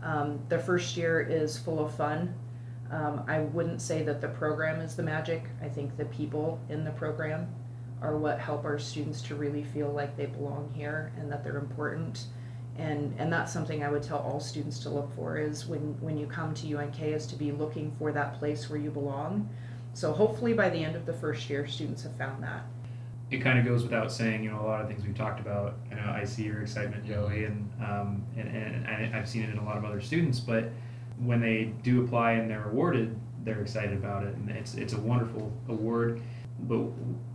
um, 0.03 0.39
the 0.47 0.59
first 0.59 0.95
year 0.95 1.21
is 1.21 1.57
full 1.57 1.83
of 1.83 1.91
fun. 1.95 2.35
Um, 2.91 3.23
I 3.27 3.39
wouldn't 3.39 3.81
say 3.81 4.03
that 4.03 4.21
the 4.21 4.27
program 4.27 4.79
is 4.79 4.95
the 4.95 5.01
magic. 5.01 5.45
I 5.59 5.69
think 5.69 5.97
the 5.97 6.05
people 6.05 6.59
in 6.69 6.83
the 6.83 6.91
program 6.91 7.47
are 7.99 8.15
what 8.15 8.37
help 8.39 8.65
our 8.65 8.77
students 8.77 9.23
to 9.23 9.33
really 9.33 9.63
feel 9.63 9.91
like 9.91 10.15
they 10.15 10.27
belong 10.27 10.71
here 10.75 11.11
and 11.17 11.31
that 11.31 11.43
they're 11.43 11.57
important. 11.57 12.25
And, 12.77 13.13
and 13.19 13.31
that's 13.31 13.53
something 13.53 13.83
I 13.83 13.89
would 13.89 14.01
tell 14.03 14.17
all 14.17 14.39
students 14.39 14.79
to 14.79 14.89
look 14.89 15.13
for 15.15 15.37
is 15.37 15.67
when, 15.67 15.95
when 16.01 16.17
you 16.17 16.25
come 16.25 16.53
to 16.55 16.75
UNK 16.77 17.01
is 17.01 17.27
to 17.27 17.35
be 17.35 17.51
looking 17.51 17.91
for 17.99 18.11
that 18.11 18.39
place 18.39 18.69
where 18.69 18.79
you 18.79 18.89
belong. 18.89 19.47
So 19.93 20.11
hopefully 20.11 20.53
by 20.53 20.69
the 20.69 20.83
end 20.83 20.95
of 20.95 21.05
the 21.05 21.13
first 21.13 21.49
year, 21.49 21.67
students 21.67 22.01
have 22.03 22.15
found 22.17 22.41
that. 22.43 22.63
it 23.29 23.37
kind 23.41 23.59
of 23.59 23.65
goes 23.65 23.83
without 23.83 24.11
saying, 24.11 24.43
you 24.43 24.49
know, 24.49 24.59
a 24.59 24.65
lot 24.65 24.81
of 24.81 24.87
things 24.87 25.03
we've 25.05 25.15
talked 25.15 25.39
about. 25.39 25.75
I 25.91 25.95
know 25.95 26.11
I 26.11 26.23
see 26.23 26.43
your 26.43 26.61
excitement, 26.61 27.05
Joey, 27.05 27.45
and 27.45 27.69
um, 27.79 28.23
and, 28.35 28.47
and 28.47 28.87
I- 28.87 29.11
I've 29.17 29.29
seen 29.29 29.43
it 29.43 29.49
in 29.51 29.57
a 29.59 29.63
lot 29.65 29.77
of 29.77 29.85
other 29.85 30.01
students. 30.01 30.39
But 30.39 30.71
when 31.19 31.39
they 31.41 31.73
do 31.83 32.03
apply 32.03 32.33
and 32.33 32.49
they're 32.49 32.69
awarded, 32.69 33.15
they're 33.43 33.61
excited 33.61 33.93
about 33.93 34.23
it, 34.23 34.33
and 34.35 34.49
it's 34.49 34.73
it's 34.75 34.93
a 34.93 34.99
wonderful 34.99 35.51
award. 35.69 36.21
But 36.61 36.79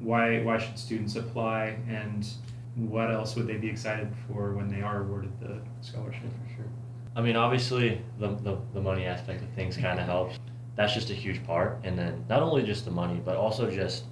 why 0.00 0.42
why 0.42 0.58
should 0.58 0.78
students 0.78 1.14
apply, 1.16 1.76
and 1.88 2.26
what 2.78 3.10
else 3.10 3.34
would 3.34 3.46
they 3.46 3.56
be 3.56 3.68
excited 3.68 4.08
for 4.26 4.54
when 4.54 4.68
they 4.68 4.80
are 4.80 5.02
awarded 5.02 5.32
the 5.40 5.60
scholarship? 5.80 6.22
For 6.22 6.56
sure. 6.56 6.70
I 7.16 7.20
mean, 7.20 7.36
obviously, 7.36 8.00
the, 8.20 8.28
the, 8.28 8.58
the 8.72 8.80
money 8.80 9.04
aspect 9.04 9.42
of 9.42 9.50
things 9.50 9.76
kind 9.76 9.98
of 9.98 10.06
helps. 10.06 10.38
That's 10.76 10.94
just 10.94 11.10
a 11.10 11.14
huge 11.14 11.44
part. 11.44 11.80
And 11.82 11.98
then 11.98 12.24
not 12.28 12.42
only 12.42 12.62
just 12.62 12.84
the 12.84 12.92
money, 12.92 13.20
but 13.24 13.36
also 13.36 13.68
just, 13.68 14.04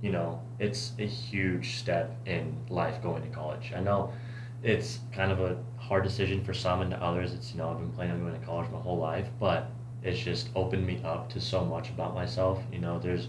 you 0.00 0.12
know, 0.12 0.40
it's 0.60 0.92
a 0.98 1.06
huge 1.06 1.76
step 1.78 2.16
in 2.26 2.56
life 2.68 3.02
going 3.02 3.22
to 3.22 3.28
college. 3.28 3.72
I 3.74 3.80
know 3.80 4.12
it's 4.62 5.00
kind 5.12 5.32
of 5.32 5.40
a 5.40 5.58
hard 5.76 6.04
decision 6.04 6.44
for 6.44 6.54
some 6.54 6.82
and 6.82 6.90
to 6.92 7.02
others. 7.02 7.34
It's, 7.34 7.52
you 7.52 7.58
know, 7.58 7.70
I've 7.70 7.78
been 7.78 7.90
planning 7.90 8.14
on 8.14 8.20
going 8.20 8.38
to 8.38 8.46
college 8.46 8.70
my 8.70 8.78
whole 8.78 8.98
life, 8.98 9.26
but 9.40 9.70
it's 10.04 10.20
just 10.20 10.50
opened 10.54 10.86
me 10.86 11.00
up 11.04 11.28
to 11.30 11.40
so 11.40 11.64
much 11.64 11.88
about 11.90 12.14
myself. 12.14 12.62
You 12.72 12.78
know, 12.78 13.00
there's 13.00 13.28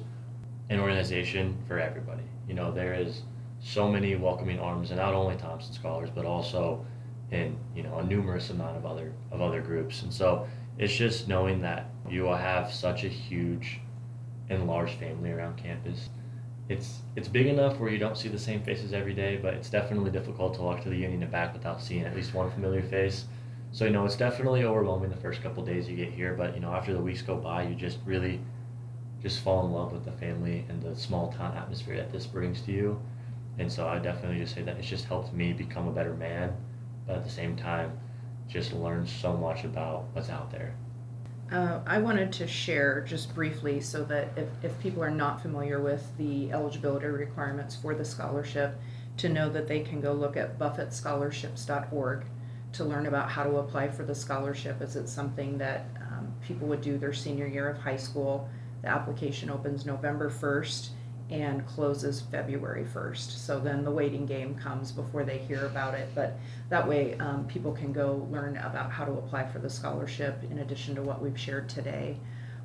an 0.69 0.79
organization 0.79 1.57
for 1.67 1.79
everybody. 1.79 2.23
You 2.47 2.53
know, 2.53 2.71
there 2.71 2.93
is 2.93 3.23
so 3.65 3.91
many 3.91 4.15
welcoming 4.15 4.59
arms, 4.59 4.91
and 4.91 4.99
not 4.99 5.15
only 5.15 5.35
Thompson 5.35 5.73
Scholars, 5.73 6.09
but 6.13 6.23
also 6.23 6.85
in 7.31 7.57
you 7.75 7.81
know 7.81 7.97
a 7.97 8.03
numerous 8.03 8.51
amount 8.51 8.77
of 8.77 8.85
other 8.85 9.11
of 9.31 9.41
other 9.41 9.59
groups. 9.59 10.03
And 10.03 10.13
so 10.13 10.47
it's 10.77 10.95
just 10.95 11.27
knowing 11.27 11.61
that 11.61 11.89
you 12.07 12.21
will 12.21 12.35
have 12.35 12.71
such 12.71 13.03
a 13.03 13.07
huge 13.07 13.79
and 14.49 14.67
large 14.67 14.91
family 14.93 15.31
around 15.31 15.57
campus. 15.57 16.09
It's 16.69 16.99
it's 17.15 17.27
big 17.27 17.47
enough 17.47 17.79
where 17.79 17.89
you 17.89 17.97
don't 17.97 18.15
see 18.15 18.29
the 18.29 18.37
same 18.37 18.61
faces 18.61 18.93
every 18.93 19.15
day, 19.15 19.37
but 19.37 19.55
it's 19.55 19.71
definitely 19.71 20.11
difficult 20.11 20.53
to 20.55 20.61
walk 20.61 20.83
to 20.83 20.89
the 20.89 20.97
union 20.97 21.23
and 21.23 21.31
back 21.31 21.51
without 21.51 21.81
seeing 21.81 22.03
at 22.03 22.15
least 22.15 22.35
one 22.35 22.51
familiar 22.51 22.83
face. 22.83 23.25
So 23.71 23.85
you 23.85 23.91
know 23.91 24.05
it's 24.05 24.15
definitely 24.15 24.63
overwhelming 24.63 25.09
the 25.09 25.17
first 25.17 25.41
couple 25.41 25.65
days 25.65 25.89
you 25.89 25.95
get 25.95 26.13
here, 26.13 26.35
but 26.35 26.53
you 26.53 26.61
know 26.61 26.71
after 26.71 26.93
the 26.93 27.01
weeks 27.01 27.23
go 27.23 27.35
by, 27.35 27.63
you 27.63 27.73
just 27.73 27.97
really 28.05 28.41
just 29.23 29.39
fall 29.39 29.65
in 29.65 29.71
love 29.71 29.91
with 29.91 30.05
the 30.05 30.11
family 30.11 30.65
and 30.69 30.83
the 30.83 30.95
small 30.95 31.33
town 31.33 31.57
atmosphere 31.57 31.97
that 31.97 32.11
this 32.11 32.27
brings 32.27 32.61
to 32.61 32.71
you. 32.71 33.01
And 33.57 33.71
so 33.71 33.87
I 33.87 33.99
definitely 33.99 34.39
just 34.39 34.53
say 34.53 34.61
that 34.63 34.77
it's 34.77 34.87
just 34.87 35.05
helped 35.05 35.33
me 35.33 35.53
become 35.53 35.87
a 35.87 35.91
better 35.91 36.13
man, 36.13 36.53
but 37.07 37.17
at 37.17 37.23
the 37.23 37.29
same 37.29 37.55
time, 37.55 37.97
just 38.47 38.73
learn 38.73 39.07
so 39.07 39.35
much 39.35 39.63
about 39.63 40.05
what's 40.13 40.29
out 40.29 40.51
there. 40.51 40.75
Uh, 41.51 41.79
I 41.85 41.99
wanted 41.99 42.31
to 42.33 42.47
share 42.47 43.01
just 43.01 43.33
briefly 43.35 43.79
so 43.79 44.03
that 44.05 44.29
if, 44.35 44.49
if 44.63 44.79
people 44.79 45.03
are 45.03 45.11
not 45.11 45.41
familiar 45.41 45.79
with 45.79 46.05
the 46.17 46.51
eligibility 46.51 47.05
requirements 47.05 47.75
for 47.75 47.93
the 47.93 48.05
scholarship, 48.05 48.79
to 49.17 49.29
know 49.29 49.49
that 49.49 49.67
they 49.67 49.79
can 49.79 50.01
go 50.01 50.11
look 50.11 50.35
at 50.35 50.59
buffettscholarships.org 50.59 52.25
to 52.73 52.83
learn 52.83 53.05
about 53.05 53.29
how 53.29 53.43
to 53.43 53.57
apply 53.57 53.87
for 53.87 54.03
the 54.03 54.15
scholarship. 54.15 54.81
Is 54.81 54.95
it 54.95 55.07
something 55.07 55.57
that 55.59 55.85
um, 56.01 56.33
people 56.45 56.67
would 56.67 56.81
do 56.81 56.97
their 56.97 57.13
senior 57.13 57.47
year 57.47 57.69
of 57.69 57.77
high 57.77 57.95
school? 57.95 58.49
The 58.81 58.89
application 58.89 59.49
opens 59.49 59.85
November 59.85 60.29
1st 60.29 60.89
and 61.29 61.65
closes 61.65 62.21
February 62.21 62.85
1st. 62.93 63.31
So 63.37 63.59
then 63.59 63.83
the 63.83 63.91
waiting 63.91 64.25
game 64.25 64.55
comes 64.55 64.91
before 64.91 65.23
they 65.23 65.39
hear 65.39 65.65
about 65.65 65.95
it. 65.95 66.09
But 66.13 66.37
that 66.69 66.87
way, 66.87 67.17
um, 67.17 67.47
people 67.47 67.71
can 67.71 67.91
go 67.91 68.27
learn 68.31 68.57
about 68.57 68.91
how 68.91 69.05
to 69.05 69.13
apply 69.13 69.47
for 69.47 69.59
the 69.59 69.69
scholarship 69.69 70.43
in 70.51 70.59
addition 70.59 70.93
to 70.95 71.01
what 71.01 71.21
we've 71.21 71.39
shared 71.39 71.67
today. 71.67 72.17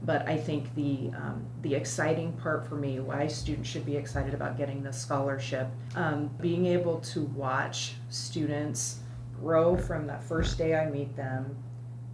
But 0.03 0.27
I 0.29 0.37
think 0.37 0.75
the 0.75 1.11
um, 1.15 1.45
the 1.61 1.75
exciting 1.75 2.33
part 2.35 2.67
for 2.67 2.75
me, 2.75 3.01
why 3.01 3.27
students 3.27 3.69
should 3.69 3.85
be 3.85 3.97
excited 3.97 4.33
about 4.33 4.57
getting 4.57 4.83
this 4.83 4.99
scholarship, 4.99 5.69
um, 5.95 6.31
being 6.41 6.65
able 6.67 7.01
to 7.01 7.23
watch 7.23 7.95
students 8.09 9.01
grow 9.39 9.77
from 9.77 10.07
that 10.07 10.23
first 10.25 10.57
day 10.57 10.75
I 10.75 10.89
meet 10.89 11.15
them 11.17 11.55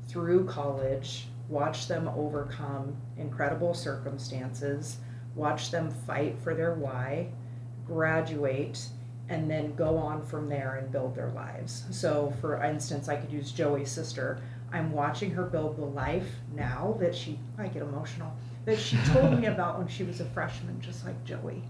through 0.09 0.47
college, 0.47 1.29
watch 1.49 1.87
them 1.87 2.09
overcome 2.09 2.97
incredible 3.19 3.73
circumstances, 3.73 4.99
watch 5.37 5.71
them 5.71 5.91
fight 5.91 6.37
for 6.43 6.55
their 6.55 6.75
why, 6.75 7.29
graduate, 7.87 8.89
and 9.29 9.51
then 9.51 9.75
go 9.75 9.97
on 9.97 10.25
from 10.25 10.49
there 10.49 10.77
and 10.77 10.91
build 10.91 11.15
their 11.15 11.31
lives. 11.31 11.85
So, 11.91 12.33
for 12.41 12.63
instance, 12.63 13.09
I 13.09 13.17
could 13.17 13.31
use 13.31 13.53
Joey's 13.53 13.91
sister. 13.91 14.41
I'm 14.73 14.93
watching 14.93 15.31
her 15.33 15.45
build 15.45 15.77
the 15.77 15.85
life 15.85 16.29
now 16.55 16.97
that 17.01 17.15
she, 17.15 17.39
I 17.59 17.69
get 17.69 17.83
emotional, 17.83 18.33
that 18.65 18.79
she 18.79 18.97
told 19.07 19.39
me 19.39 19.47
about 19.47 19.79
when 19.79 19.89
she 19.89 20.05
was 20.05 20.21
a 20.21 20.25
freshman, 20.25 20.81
just 20.81 21.05
like 21.05 21.23
Joey. 21.25 21.63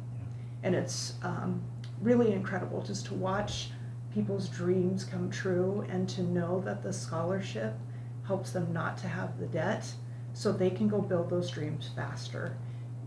And 0.62 0.74
it's 0.74 1.14
um, 1.22 1.62
really 2.00 2.32
incredible 2.32 2.82
just 2.82 3.06
to 3.06 3.14
watch 3.14 3.70
people's 4.12 4.48
dreams 4.48 5.04
come 5.04 5.30
true 5.30 5.84
and 5.88 6.08
to 6.08 6.22
know 6.22 6.62
that 6.64 6.82
the 6.82 6.92
scholarship 6.92 7.74
helps 8.26 8.50
them 8.50 8.72
not 8.72 8.96
to 8.98 9.08
have 9.08 9.38
the 9.38 9.46
debt 9.46 9.86
so 10.32 10.52
they 10.52 10.70
can 10.70 10.88
go 10.88 11.00
build 11.00 11.30
those 11.30 11.50
dreams 11.50 11.90
faster 11.94 12.56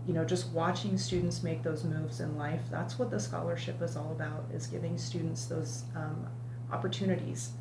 you 0.06 0.14
know 0.14 0.24
just 0.24 0.48
watching 0.48 0.96
students 0.96 1.42
make 1.42 1.62
those 1.62 1.84
moves 1.84 2.20
in 2.20 2.36
life 2.36 2.62
that's 2.70 2.98
what 2.98 3.10
the 3.10 3.20
scholarship 3.20 3.80
is 3.82 3.96
all 3.96 4.12
about 4.12 4.44
is 4.52 4.66
giving 4.66 4.96
students 4.96 5.46
those 5.46 5.84
um, 5.94 6.26
opportunities 6.72 7.52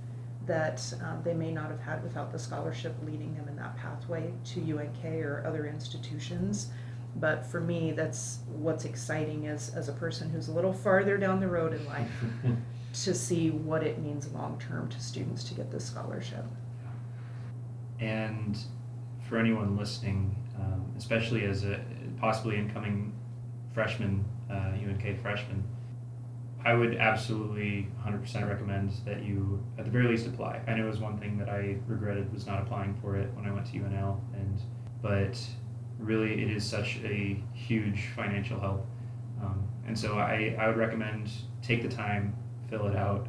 that 0.46 0.94
um, 1.04 1.22
they 1.24 1.34
may 1.34 1.52
not 1.52 1.70
have 1.70 1.80
had 1.80 2.04
without 2.04 2.32
the 2.32 2.40
scholarship 2.40 2.96
leading 3.06 3.36
them 3.36 3.48
in 3.48 3.56
that 3.56 3.78
pathway 3.78 4.34
to 4.44 4.80
unk 4.80 5.06
or 5.06 5.44
other 5.46 5.68
institutions. 5.68 6.70
But 7.18 7.46
for 7.46 7.62
me 7.62 7.92
that's 7.92 8.40
what's 8.48 8.86
exciting 8.86 9.48
as, 9.48 9.70
as 9.76 9.90
a 9.90 9.94
person 9.94 10.30
who's 10.30 10.48
a 10.48 10.52
little 10.52 10.74
farther 10.74 11.18
down 11.18 11.40
the 11.40 11.48
road 11.48 11.74
in 11.74 11.86
life 11.86 12.10
to 13.04 13.14
see 13.14 13.52
what 13.52 13.84
it 13.84 14.00
means 14.00 14.28
long 14.30 14.60
term 14.60 14.90
to 14.90 15.00
students 15.00 15.44
to 15.46 15.54
get 15.54 15.72
this 15.72 15.86
scholarship. 15.86 16.46
And 18.00 18.58
for 19.28 19.38
anyone 19.38 19.78
listening, 19.78 20.36
um, 20.58 20.92
especially 20.98 21.46
as 21.46 21.64
a 21.64 21.80
possibly 22.20 22.58
incoming 22.58 23.14
freshman, 23.74 24.26
uh, 24.50 24.74
UNK 24.76 25.22
freshman, 25.22 25.64
I 26.66 26.74
would 26.74 26.98
absolutely 26.98 27.88
100% 28.06 28.50
recommend 28.50 28.92
that 29.06 29.24
you, 29.24 29.64
at 29.78 29.86
the 29.86 29.92
very 29.92 30.08
least, 30.08 30.28
apply. 30.28 30.62
I 30.68 30.74
know 30.74 30.86
it 30.86 30.90
was 30.90 31.00
one 31.00 31.18
thing 31.18 31.38
that 31.38 31.50
I 31.50 31.78
regretted 31.88 32.32
was 32.34 32.46
not 32.46 32.62
applying 32.62 32.94
for 33.02 33.16
it 33.16 33.32
when 33.34 33.46
I 33.46 33.52
went 33.52 33.66
to 33.68 33.80
UNL, 33.80 34.20
and 34.34 34.60
but 35.02 35.40
really 35.98 36.42
it 36.42 36.52
is 36.52 36.66
such 36.66 36.98
a 37.04 37.42
huge 37.54 38.08
financial 38.16 38.60
help, 38.60 38.86
um, 39.42 39.66
and 39.88 39.98
so 39.98 40.18
I, 40.18 40.56
I 40.60 40.68
would 40.68 40.78
recommend 40.78 41.32
take 41.62 41.82
the 41.82 41.90
time, 41.90 42.36
fill 42.70 42.88
it 42.88 42.96
out. 42.96 43.28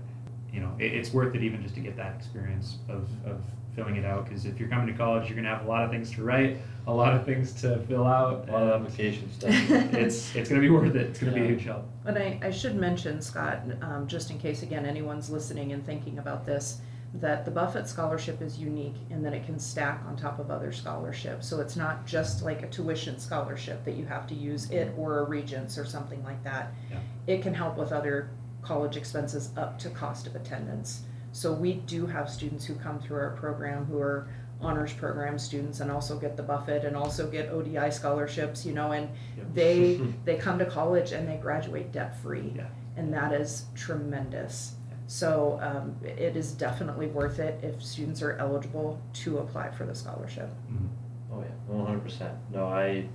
You 0.52 0.60
know, 0.60 0.74
it, 0.80 0.92
it's 0.92 1.12
worth 1.12 1.36
it 1.36 1.42
even 1.44 1.62
just 1.62 1.76
to 1.76 1.80
get 1.80 1.96
that 1.96 2.16
experience 2.16 2.78
of, 2.88 3.08
of 3.24 3.42
filling 3.74 3.96
it 3.96 4.04
out 4.04 4.24
because 4.24 4.44
if 4.46 4.58
you're 4.58 4.68
coming 4.68 4.86
to 4.86 4.92
college, 4.92 5.28
you're 5.28 5.36
gonna 5.36 5.54
have 5.54 5.64
a 5.64 5.68
lot 5.68 5.84
of 5.84 5.90
things 5.90 6.10
to 6.12 6.22
write, 6.22 6.58
a 6.86 6.92
lot 6.92 7.14
of 7.14 7.24
things 7.24 7.52
to 7.62 7.78
fill 7.86 8.06
out. 8.06 8.48
A 8.48 8.52
lot 8.52 8.62
of 8.62 8.74
and 8.74 8.86
application 8.86 9.30
stuff. 9.32 9.52
it's 9.94 10.34
it's 10.34 10.48
gonna 10.48 10.60
be 10.60 10.70
worth 10.70 10.94
it. 10.94 11.08
It's 11.08 11.18
gonna 11.18 11.32
be 11.32 11.40
a 11.40 11.46
huge 11.46 11.64
help. 11.64 11.84
But 12.04 12.16
I, 12.16 12.38
I 12.42 12.50
should 12.50 12.76
mention, 12.76 13.20
Scott, 13.20 13.60
um, 13.82 14.06
just 14.06 14.30
in 14.30 14.38
case 14.38 14.62
again 14.62 14.86
anyone's 14.86 15.30
listening 15.30 15.72
and 15.72 15.84
thinking 15.84 16.18
about 16.18 16.46
this, 16.46 16.80
that 17.14 17.44
the 17.44 17.50
Buffett 17.50 17.88
Scholarship 17.88 18.40
is 18.40 18.58
unique 18.58 18.94
in 19.10 19.22
that 19.22 19.32
it 19.32 19.44
can 19.44 19.58
stack 19.58 20.02
on 20.06 20.16
top 20.16 20.38
of 20.38 20.50
other 20.50 20.72
scholarships. 20.72 21.46
So 21.46 21.60
it's 21.60 21.76
not 21.76 22.06
just 22.06 22.42
like 22.42 22.62
a 22.62 22.68
tuition 22.68 23.18
scholarship 23.18 23.84
that 23.84 23.96
you 23.96 24.06
have 24.06 24.26
to 24.28 24.34
use 24.34 24.70
it 24.70 24.92
or 24.96 25.20
a 25.20 25.24
Regents 25.24 25.76
or 25.76 25.84
something 25.84 26.22
like 26.22 26.42
that. 26.44 26.72
Yeah. 26.90 26.98
It 27.26 27.42
can 27.42 27.54
help 27.54 27.76
with 27.76 27.92
other 27.92 28.30
college 28.62 28.96
expenses 28.96 29.50
up 29.56 29.78
to 29.80 29.90
cost 29.90 30.26
of 30.26 30.36
attendance. 30.36 31.02
So 31.32 31.52
we 31.52 31.74
do 31.74 32.06
have 32.06 32.28
students 32.28 32.64
who 32.64 32.74
come 32.74 32.98
through 33.00 33.18
our 33.18 33.30
program 33.30 33.84
who 33.86 33.98
are 34.00 34.28
honors 34.60 34.92
program 34.92 35.38
students 35.38 35.80
and 35.80 35.90
also 35.90 36.18
get 36.18 36.36
the 36.36 36.42
Buffett 36.42 36.84
and 36.84 36.94
also 36.96 37.26
get 37.30 37.48
ODI 37.50 37.90
scholarships, 37.90 38.66
you 38.66 38.72
know, 38.72 38.92
and 38.92 39.08
Yep. 39.38 39.46
they 39.54 40.00
they 40.24 40.36
come 40.36 40.58
to 40.58 40.66
college 40.66 41.12
and 41.12 41.26
they 41.28 41.36
graduate 41.36 41.92
debt 41.92 42.16
free, 42.20 42.52
Yeah. 42.56 42.66
and 42.96 43.12
that 43.14 43.32
is 43.32 43.66
tremendous. 43.74 44.74
So 45.06 45.58
um, 45.62 45.96
it 46.04 46.36
is 46.36 46.52
definitely 46.52 47.06
worth 47.08 47.38
it 47.40 47.58
if 47.64 47.82
students 47.82 48.22
are 48.22 48.36
eligible 48.36 49.00
to 49.14 49.38
apply 49.38 49.70
for 49.70 49.84
the 49.86 49.94
scholarship. 49.94 50.48
Mhm. 50.70 50.88
Oh 51.32 51.40
yeah, 51.40 51.74
one 51.74 51.86
hundred 51.86 52.02
percent. 52.04 52.34
No, 52.52 52.66
I 52.66 53.06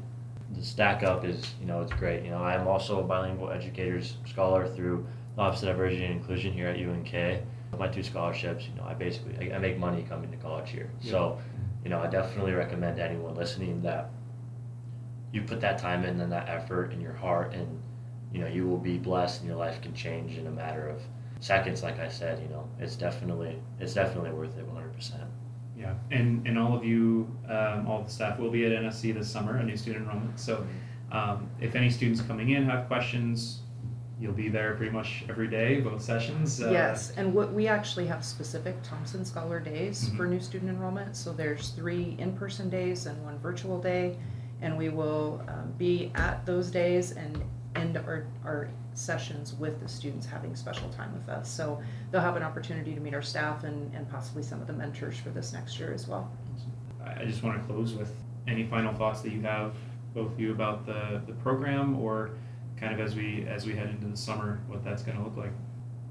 the 0.54 0.64
stack 0.64 1.04
up 1.04 1.26
is 1.26 1.54
you 1.60 1.68
know 1.68 1.82
it's 1.82 1.94
great. 1.94 2.24
You 2.24 2.32
know 2.32 2.38
I'm 2.40 2.68
also 2.68 3.00
a 3.02 3.04
bilingual 3.04 3.52
educators 3.52 4.18
scholar 4.26 4.68
through 4.68 5.06
the 5.36 5.42
Office 5.42 5.62
of 5.64 5.70
Diversity 5.70 6.06
and 6.06 6.14
Inclusion 6.16 6.54
here 6.54 6.68
at 6.68 6.78
UNK. 6.78 7.42
My 7.78 7.88
two 7.88 8.04
scholarships, 8.04 8.68
you 8.68 8.76
know, 8.76 8.84
I 8.88 8.94
basically 8.94 9.52
I, 9.52 9.56
I 9.56 9.60
make 9.60 9.78
money 9.78 10.06
coming 10.08 10.32
to 10.32 10.38
college 10.38 10.70
here. 10.70 10.92
Yeah. 11.02 11.12
So, 11.12 11.40
you 11.84 11.90
know, 11.90 12.00
I 12.00 12.08
definitely 12.08 12.54
recommend 12.54 13.00
anyone 13.00 13.36
listening 13.36 13.82
that 13.84 14.10
you 15.36 15.42
put 15.42 15.60
that 15.62 15.78
time 15.78 16.06
in 16.06 16.20
and 16.22 16.32
that 16.32 16.48
effort 16.48 16.94
in 16.94 17.02
your 17.02 17.14
heart, 17.14 17.54
and 17.54 17.82
you 18.32 18.40
know 18.40 18.48
you 18.48 18.66
will 18.66 18.78
be 18.78 18.98
blessed, 18.98 19.42
and 19.42 19.50
your 19.50 19.58
life 19.58 19.82
can 19.82 19.94
change 19.94 20.38
in 20.38 20.48
a 20.48 20.52
matter 20.52 20.88
of 20.88 21.02
seconds. 21.42 21.84
Like 21.84 22.00
I 22.00 22.08
said, 22.08 22.42
you 22.42 22.48
know, 22.48 22.68
it's 22.80 22.96
definitely 22.96 23.60
it's 23.80 23.94
definitely 23.94 24.32
worth 24.32 24.58
it, 24.58 24.66
one 24.66 24.78
hundred 24.78 24.94
percent. 24.94 25.24
Yeah, 25.78 25.94
and 26.10 26.48
and 26.48 26.58
all 26.58 26.76
of 26.76 26.86
you, 26.86 27.30
um, 27.50 27.86
all 27.88 28.02
the 28.02 28.10
staff 28.10 28.40
will 28.40 28.50
be 28.50 28.66
at 28.66 28.72
NSC 28.72 29.14
this 29.14 29.30
summer, 29.30 29.58
a 29.58 29.64
new 29.64 29.76
student 29.76 30.06
enrollment. 30.06 30.40
So, 30.40 30.66
um, 31.12 31.50
if 31.60 31.76
any 31.76 31.90
students 31.90 32.22
coming 32.22 32.52
in 32.52 32.66
have 32.66 32.88
questions, 32.88 33.60
you'll 34.20 34.34
be 34.34 34.48
there 34.50 34.76
pretty 34.76 34.92
much 34.92 35.26
every 35.30 35.48
day, 35.48 35.82
both 35.82 36.02
sessions. 36.02 36.62
Uh, 36.62 36.72
Yes, 36.72 37.12
and 37.18 37.34
what, 37.34 37.52
we 37.54 37.68
actually 37.68 38.08
have 38.08 38.24
specific 38.24 38.76
Thompson 38.84 39.26
Scholar 39.26 39.60
Days 39.60 40.10
for 40.16 40.26
Mhm. 40.26 40.30
new 40.32 40.40
student 40.40 40.72
enrollment. 40.72 41.16
So 41.16 41.34
there's 41.34 41.70
three 41.70 42.16
in-person 42.18 42.70
days 42.70 43.08
and 43.08 43.22
one 43.24 43.38
virtual 43.40 43.80
day. 43.82 44.18
And 44.62 44.78
we 44.78 44.88
will 44.90 45.44
um, 45.50 45.74
be 45.78 46.12
at 46.16 46.46
those 46.46 46.72
days 46.72 47.12
and 47.12 47.44
end 47.76 47.98
our, 47.98 48.26
our 48.46 48.70
sessions 48.94 49.54
with 49.54 49.82
the 49.82 49.88
students 49.88 50.26
having 50.26 50.56
special 50.56 50.88
time 50.90 51.14
with 51.14 51.28
us. 51.28 51.50
So 51.50 51.82
they'll 52.10 52.22
have 52.22 52.38
an 52.38 52.44
opportunity 52.44 52.94
to 52.96 53.02
meet 53.02 53.14
our 53.14 53.22
staff 53.22 53.66
and, 53.66 53.94
and 53.94 54.10
possibly 54.10 54.44
some 54.44 54.62
of 54.62 54.68
the 54.68 54.74
mentors 54.74 55.18
for 55.18 55.30
this 55.30 55.52
next 55.52 55.78
year 55.78 55.94
as 55.94 56.08
well. 56.08 56.32
I 57.06 57.22
I 57.24 57.26
just 57.26 57.44
want 57.44 57.60
to 57.60 57.68
close 57.68 57.94
with 57.94 58.14
any 58.48 58.66
final 58.66 58.94
thoughts 58.94 59.20
that 59.22 59.32
you 59.34 59.42
have, 59.42 59.76
both 60.14 60.32
of 60.32 60.40
you, 60.40 60.52
about 60.54 60.86
the 60.86 61.22
the 61.28 61.34
program, 61.34 61.98
or 62.00 62.30
kind 62.80 62.94
of 62.94 63.00
as 63.00 63.16
we 63.16 63.46
as 63.48 63.66
we 63.66 63.76
head 63.76 63.90
into 63.90 64.08
the 64.08 64.18
summer, 64.18 64.60
what 64.68 64.84
that's 64.84 65.04
going 65.04 65.18
to 65.18 65.24
look 65.24 65.38
like. 65.38 65.52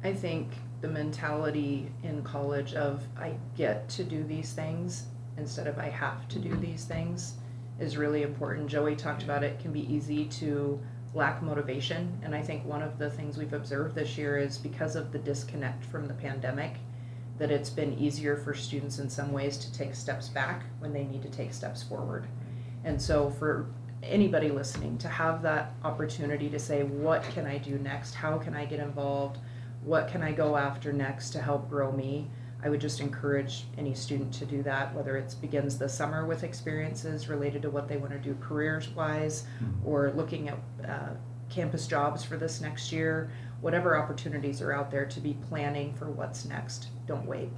I 0.03 0.12
think 0.12 0.48
the 0.81 0.88
mentality 0.88 1.90
in 2.03 2.22
college 2.22 2.74
of 2.74 3.03
I 3.16 3.35
get 3.57 3.88
to 3.90 4.05
do 4.05 4.22
these 4.22 4.53
things 4.53 5.07
instead 5.38 5.66
of 5.66 5.79
I 5.79 5.88
have 5.88 6.29
to 6.29 6.38
do 6.38 6.50
mm-hmm. 6.50 6.61
these 6.61 6.85
things 6.85 7.35
is 7.81 7.96
really 7.96 8.22
important. 8.22 8.68
Joey 8.68 8.94
talked 8.94 9.22
about 9.22 9.42
it 9.42 9.59
can 9.59 9.72
be 9.72 9.92
easy 9.92 10.27
to 10.27 10.81
lack 11.14 11.42
motivation, 11.42 12.18
and 12.22 12.35
I 12.35 12.42
think 12.42 12.64
one 12.64 12.83
of 12.83 12.98
the 12.98 13.11
things 13.11 13.37
we've 13.37 13.53
observed 13.53 13.94
this 13.94 14.18
year 14.18 14.37
is 14.37 14.59
because 14.59 14.96
of 14.96 15.12
the 15.12 15.18
disconnect 15.18 15.85
from 15.85 16.07
the 16.07 16.14
pandemic 16.14 16.74
that 17.38 17.50
it's 17.50 17.70
been 17.70 17.98
easier 17.98 18.37
for 18.37 18.55
students 18.55 18.98
in 18.98 19.11
some 19.11 19.33
ways 19.33 19.57
to 19.59 19.72
take 19.72 19.94
steps 19.94 20.29
back 20.29 20.64
when 20.79 20.92
they 20.92 21.05
need 21.05 21.22
to 21.22 21.29
take 21.29 21.53
steps 21.53 21.83
forward. 21.83 22.27
And 22.85 23.00
so 23.00 23.31
for 23.31 23.66
anybody 24.05 24.51
listening 24.51 24.99
to 24.99 25.09
have 25.09 25.43
that 25.43 25.75
opportunity 25.85 26.49
to 26.51 26.59
say 26.59 26.83
what 26.83 27.23
can 27.23 27.47
I 27.47 27.59
do 27.59 27.79
next? 27.79 28.14
How 28.14 28.38
can 28.38 28.55
I 28.55 28.64
get 28.64 28.81
involved? 28.81 29.38
what 29.85 30.09
can 30.09 30.23
I 30.23 30.33
go 30.33 30.57
after 30.57 30.93
next 30.93 31.31
to 31.31 31.43
help 31.43 31.69
grow 31.69 31.93
me? 31.93 32.29
I 32.62 32.71
would 32.71 32.81
just 32.81 33.01
encourage 33.01 33.67
any 33.77 33.95
student 33.95 34.33
to 34.35 34.47
do 34.47 34.62
that, 34.62 34.95
whether 34.95 35.19
it 35.19 35.35
begins 35.43 35.77
the 35.77 35.88
summer 35.88 36.25
with 36.25 36.43
experiences 36.43 37.29
related 37.29 37.61
to 37.62 37.71
what 37.71 37.88
they 37.88 37.99
want 37.99 38.12
to 38.12 38.19
do 38.19 38.35
careers 38.40 38.88
wise 38.88 39.45
or 39.85 40.12
looking 40.12 40.49
at 40.49 40.59
uh, 40.88 41.11
campus 41.51 41.87
jobs 41.87 42.25
for 42.25 42.38
this 42.38 42.62
next 42.62 42.90
year. 42.90 43.31
Whatever 43.61 43.99
opportunities 43.99 44.62
are 44.62 44.73
out 44.73 44.90
there 44.90 45.05
to 45.05 45.21
be 45.21 45.37
planning 45.49 45.93
for 45.95 46.07
what's 46.11 46.47
next. 46.47 46.88
Don't 47.07 47.27
wait. 47.27 47.51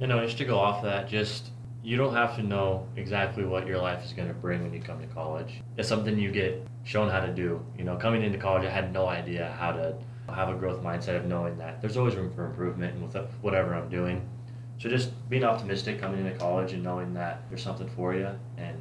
You 0.00 0.06
know, 0.06 0.22
just 0.22 0.36
to 0.38 0.44
go 0.44 0.58
off 0.58 0.84
of 0.84 0.84
that, 0.84 1.08
just 1.08 1.50
you 1.82 1.96
don't 1.96 2.14
have 2.14 2.36
to 2.36 2.42
know 2.42 2.86
exactly 2.96 3.44
what 3.44 3.66
your 3.66 3.78
life 3.78 4.04
is 4.04 4.12
going 4.12 4.28
to 4.28 4.34
bring 4.34 4.62
when 4.62 4.72
you 4.72 4.80
come 4.80 5.00
to 5.00 5.06
college. 5.08 5.60
It's 5.76 5.88
something 5.88 6.18
you 6.18 6.30
get 6.30 6.66
shown 6.84 7.08
how 7.08 7.20
to 7.20 7.32
do. 7.32 7.64
You 7.78 7.84
know, 7.84 7.96
coming 7.96 8.22
into 8.22 8.38
college, 8.38 8.64
I 8.64 8.70
had 8.70 8.92
no 8.92 9.06
idea 9.06 9.54
how 9.58 9.72
to 9.72 9.94
have 10.28 10.50
a 10.50 10.54
growth 10.54 10.82
mindset 10.82 11.16
of 11.16 11.24
knowing 11.24 11.56
that 11.58 11.80
there's 11.80 11.96
always 11.96 12.14
room 12.16 12.32
for 12.34 12.46
improvement 12.46 12.94
and 12.94 13.02
with 13.02 13.16
whatever 13.40 13.74
I'm 13.74 13.88
doing. 13.88 14.28
So 14.78 14.88
just 14.88 15.10
being 15.28 15.44
optimistic 15.44 16.00
coming 16.00 16.24
into 16.24 16.38
college 16.38 16.72
and 16.72 16.82
knowing 16.82 17.14
that 17.14 17.42
there's 17.48 17.62
something 17.62 17.88
for 17.90 18.14
you 18.14 18.28
and 18.56 18.76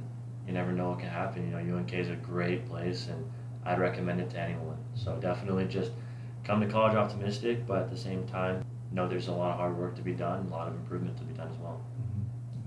you 0.45 0.53
never 0.53 0.71
know 0.71 0.89
what 0.89 0.99
can 0.99 1.09
happen. 1.09 1.49
You 1.49 1.55
know, 1.55 1.77
UNK 1.77 1.93
is 1.93 2.09
a 2.09 2.15
great 2.15 2.67
place 2.67 3.07
and 3.07 3.29
I'd 3.65 3.79
recommend 3.79 4.21
it 4.21 4.29
to 4.31 4.39
anyone. 4.39 4.77
So 4.95 5.17
definitely 5.17 5.65
just 5.65 5.91
come 6.43 6.61
to 6.61 6.67
college 6.67 6.95
optimistic, 6.95 7.65
but 7.65 7.79
at 7.79 7.89
the 7.89 7.97
same 7.97 8.25
time, 8.27 8.63
know 8.91 9.07
there's 9.07 9.27
a 9.27 9.31
lot 9.31 9.51
of 9.51 9.57
hard 9.57 9.77
work 9.77 9.95
to 9.95 10.01
be 10.01 10.13
done, 10.13 10.47
a 10.47 10.51
lot 10.51 10.67
of 10.67 10.73
improvement 10.73 11.17
to 11.17 11.23
be 11.23 11.33
done 11.33 11.49
as 11.51 11.57
well. 11.57 11.81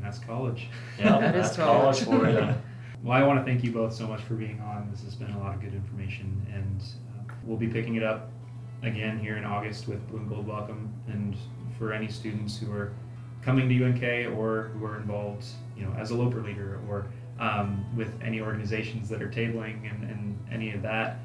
That's 0.03 0.19
college. 0.19 0.69
Yeah, 0.99 1.19
That 1.21 1.37
is 1.37 1.45
that's 1.47 1.57
college 1.57 2.01
for 2.01 2.29
you. 2.29 2.55
Well, 3.05 3.19
I 3.19 3.27
want 3.27 3.41
to 3.41 3.45
thank 3.45 3.65
you 3.65 3.73
both 3.73 3.93
so 3.93 4.07
much 4.07 4.21
for 4.23 4.35
being 4.35 4.61
on. 4.61 4.89
This 4.93 5.03
has 5.03 5.17
been 5.17 5.33
a 5.33 5.39
lot 5.41 5.57
of 5.57 5.61
good 5.61 5.75
information, 5.75 6.41
and 6.55 6.81
uh, 7.19 7.35
we'll 7.43 7.57
be 7.57 7.67
picking 7.67 7.97
it 7.97 8.05
up 8.05 8.31
again 8.85 9.19
here 9.19 9.37
in 9.37 9.45
August 9.45 9.89
with 9.89 10.07
Blue 10.09 10.21
and 10.21 10.29
Gold 10.29 10.47
Welcome. 10.47 10.93
And 11.09 11.37
for 11.77 11.93
any 11.93 12.07
students 12.07 12.57
who 12.57 12.71
are 12.71 12.93
coming 13.43 13.69
to 13.69 13.85
UNK 13.85 14.37
or 14.39 14.71
who 14.75 14.85
are 14.85 14.99
involved, 14.99 15.47
you 15.77 15.85
know, 15.85 15.93
as 15.99 16.13
a 16.13 16.15
LOPER 16.15 16.43
leader 16.43 16.79
or 16.89 17.07
um, 17.41 17.85
with 17.97 18.15
any 18.23 18.41
organizations 18.41 19.09
that 19.09 19.21
are 19.21 19.29
tabling 19.29 19.91
and, 19.91 20.09
and 20.09 20.39
any 20.49 20.71
of 20.71 20.83
that, 20.83 21.17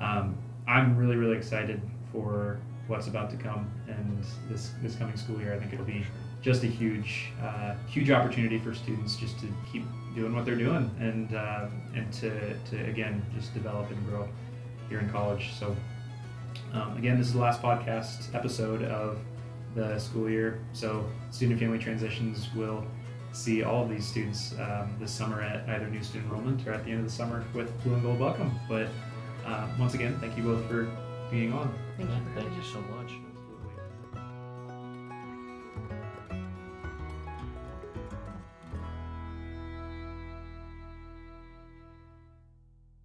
um, 0.00 0.38
I'm 0.66 0.96
really, 0.96 1.16
really 1.16 1.36
excited 1.36 1.82
for 2.12 2.58
what's 2.86 3.08
about 3.08 3.28
to 3.30 3.36
come. 3.36 3.70
And 3.88 4.24
this 4.48 4.70
this 4.80 4.96
coming 4.96 5.18
school 5.18 5.38
year, 5.38 5.52
I 5.52 5.58
think 5.58 5.74
it'll 5.74 5.84
be 5.84 6.06
just 6.46 6.62
a 6.62 6.68
huge, 6.68 7.32
uh, 7.42 7.74
huge 7.88 8.08
opportunity 8.08 8.56
for 8.56 8.72
students 8.72 9.16
just 9.16 9.36
to 9.40 9.48
keep 9.72 9.82
doing 10.14 10.32
what 10.32 10.44
they're 10.44 10.54
doing 10.54 10.88
and 11.00 11.34
uh, 11.34 11.66
and 11.96 12.10
to, 12.12 12.56
to 12.70 12.84
again 12.84 13.20
just 13.34 13.52
develop 13.52 13.90
and 13.90 14.06
grow 14.06 14.28
here 14.88 15.00
in 15.00 15.10
college. 15.10 15.50
So 15.58 15.76
um, 16.72 16.96
again, 16.96 17.18
this 17.18 17.26
is 17.26 17.32
the 17.32 17.40
last 17.40 17.60
podcast 17.60 18.32
episode 18.32 18.84
of 18.84 19.18
the 19.74 19.98
school 19.98 20.30
year. 20.30 20.60
So 20.72 21.04
student 21.32 21.58
family 21.58 21.80
transitions 21.80 22.46
will 22.54 22.86
see 23.32 23.64
all 23.64 23.82
of 23.82 23.90
these 23.90 24.06
students 24.06 24.54
um, 24.60 24.94
this 25.00 25.10
summer 25.10 25.42
at 25.42 25.68
either 25.68 25.88
new 25.88 26.02
student 26.02 26.30
enrollment 26.30 26.64
or 26.68 26.72
at 26.72 26.84
the 26.84 26.92
end 26.92 27.00
of 27.00 27.06
the 27.06 27.12
summer 27.12 27.44
with 27.54 27.68
Blue 27.82 27.94
and 27.94 28.02
Gold 28.04 28.20
Welcome. 28.20 28.52
But 28.68 28.86
uh, 29.44 29.66
once 29.80 29.94
again, 29.94 30.16
thank 30.20 30.36
you 30.36 30.44
both 30.44 30.64
for 30.70 30.88
being 31.28 31.52
on. 31.52 31.74
Thank 31.96 32.08
you. 32.08 32.16
Thank 32.36 32.56
you 32.56 32.62
so 32.62 32.80
much. 32.96 33.25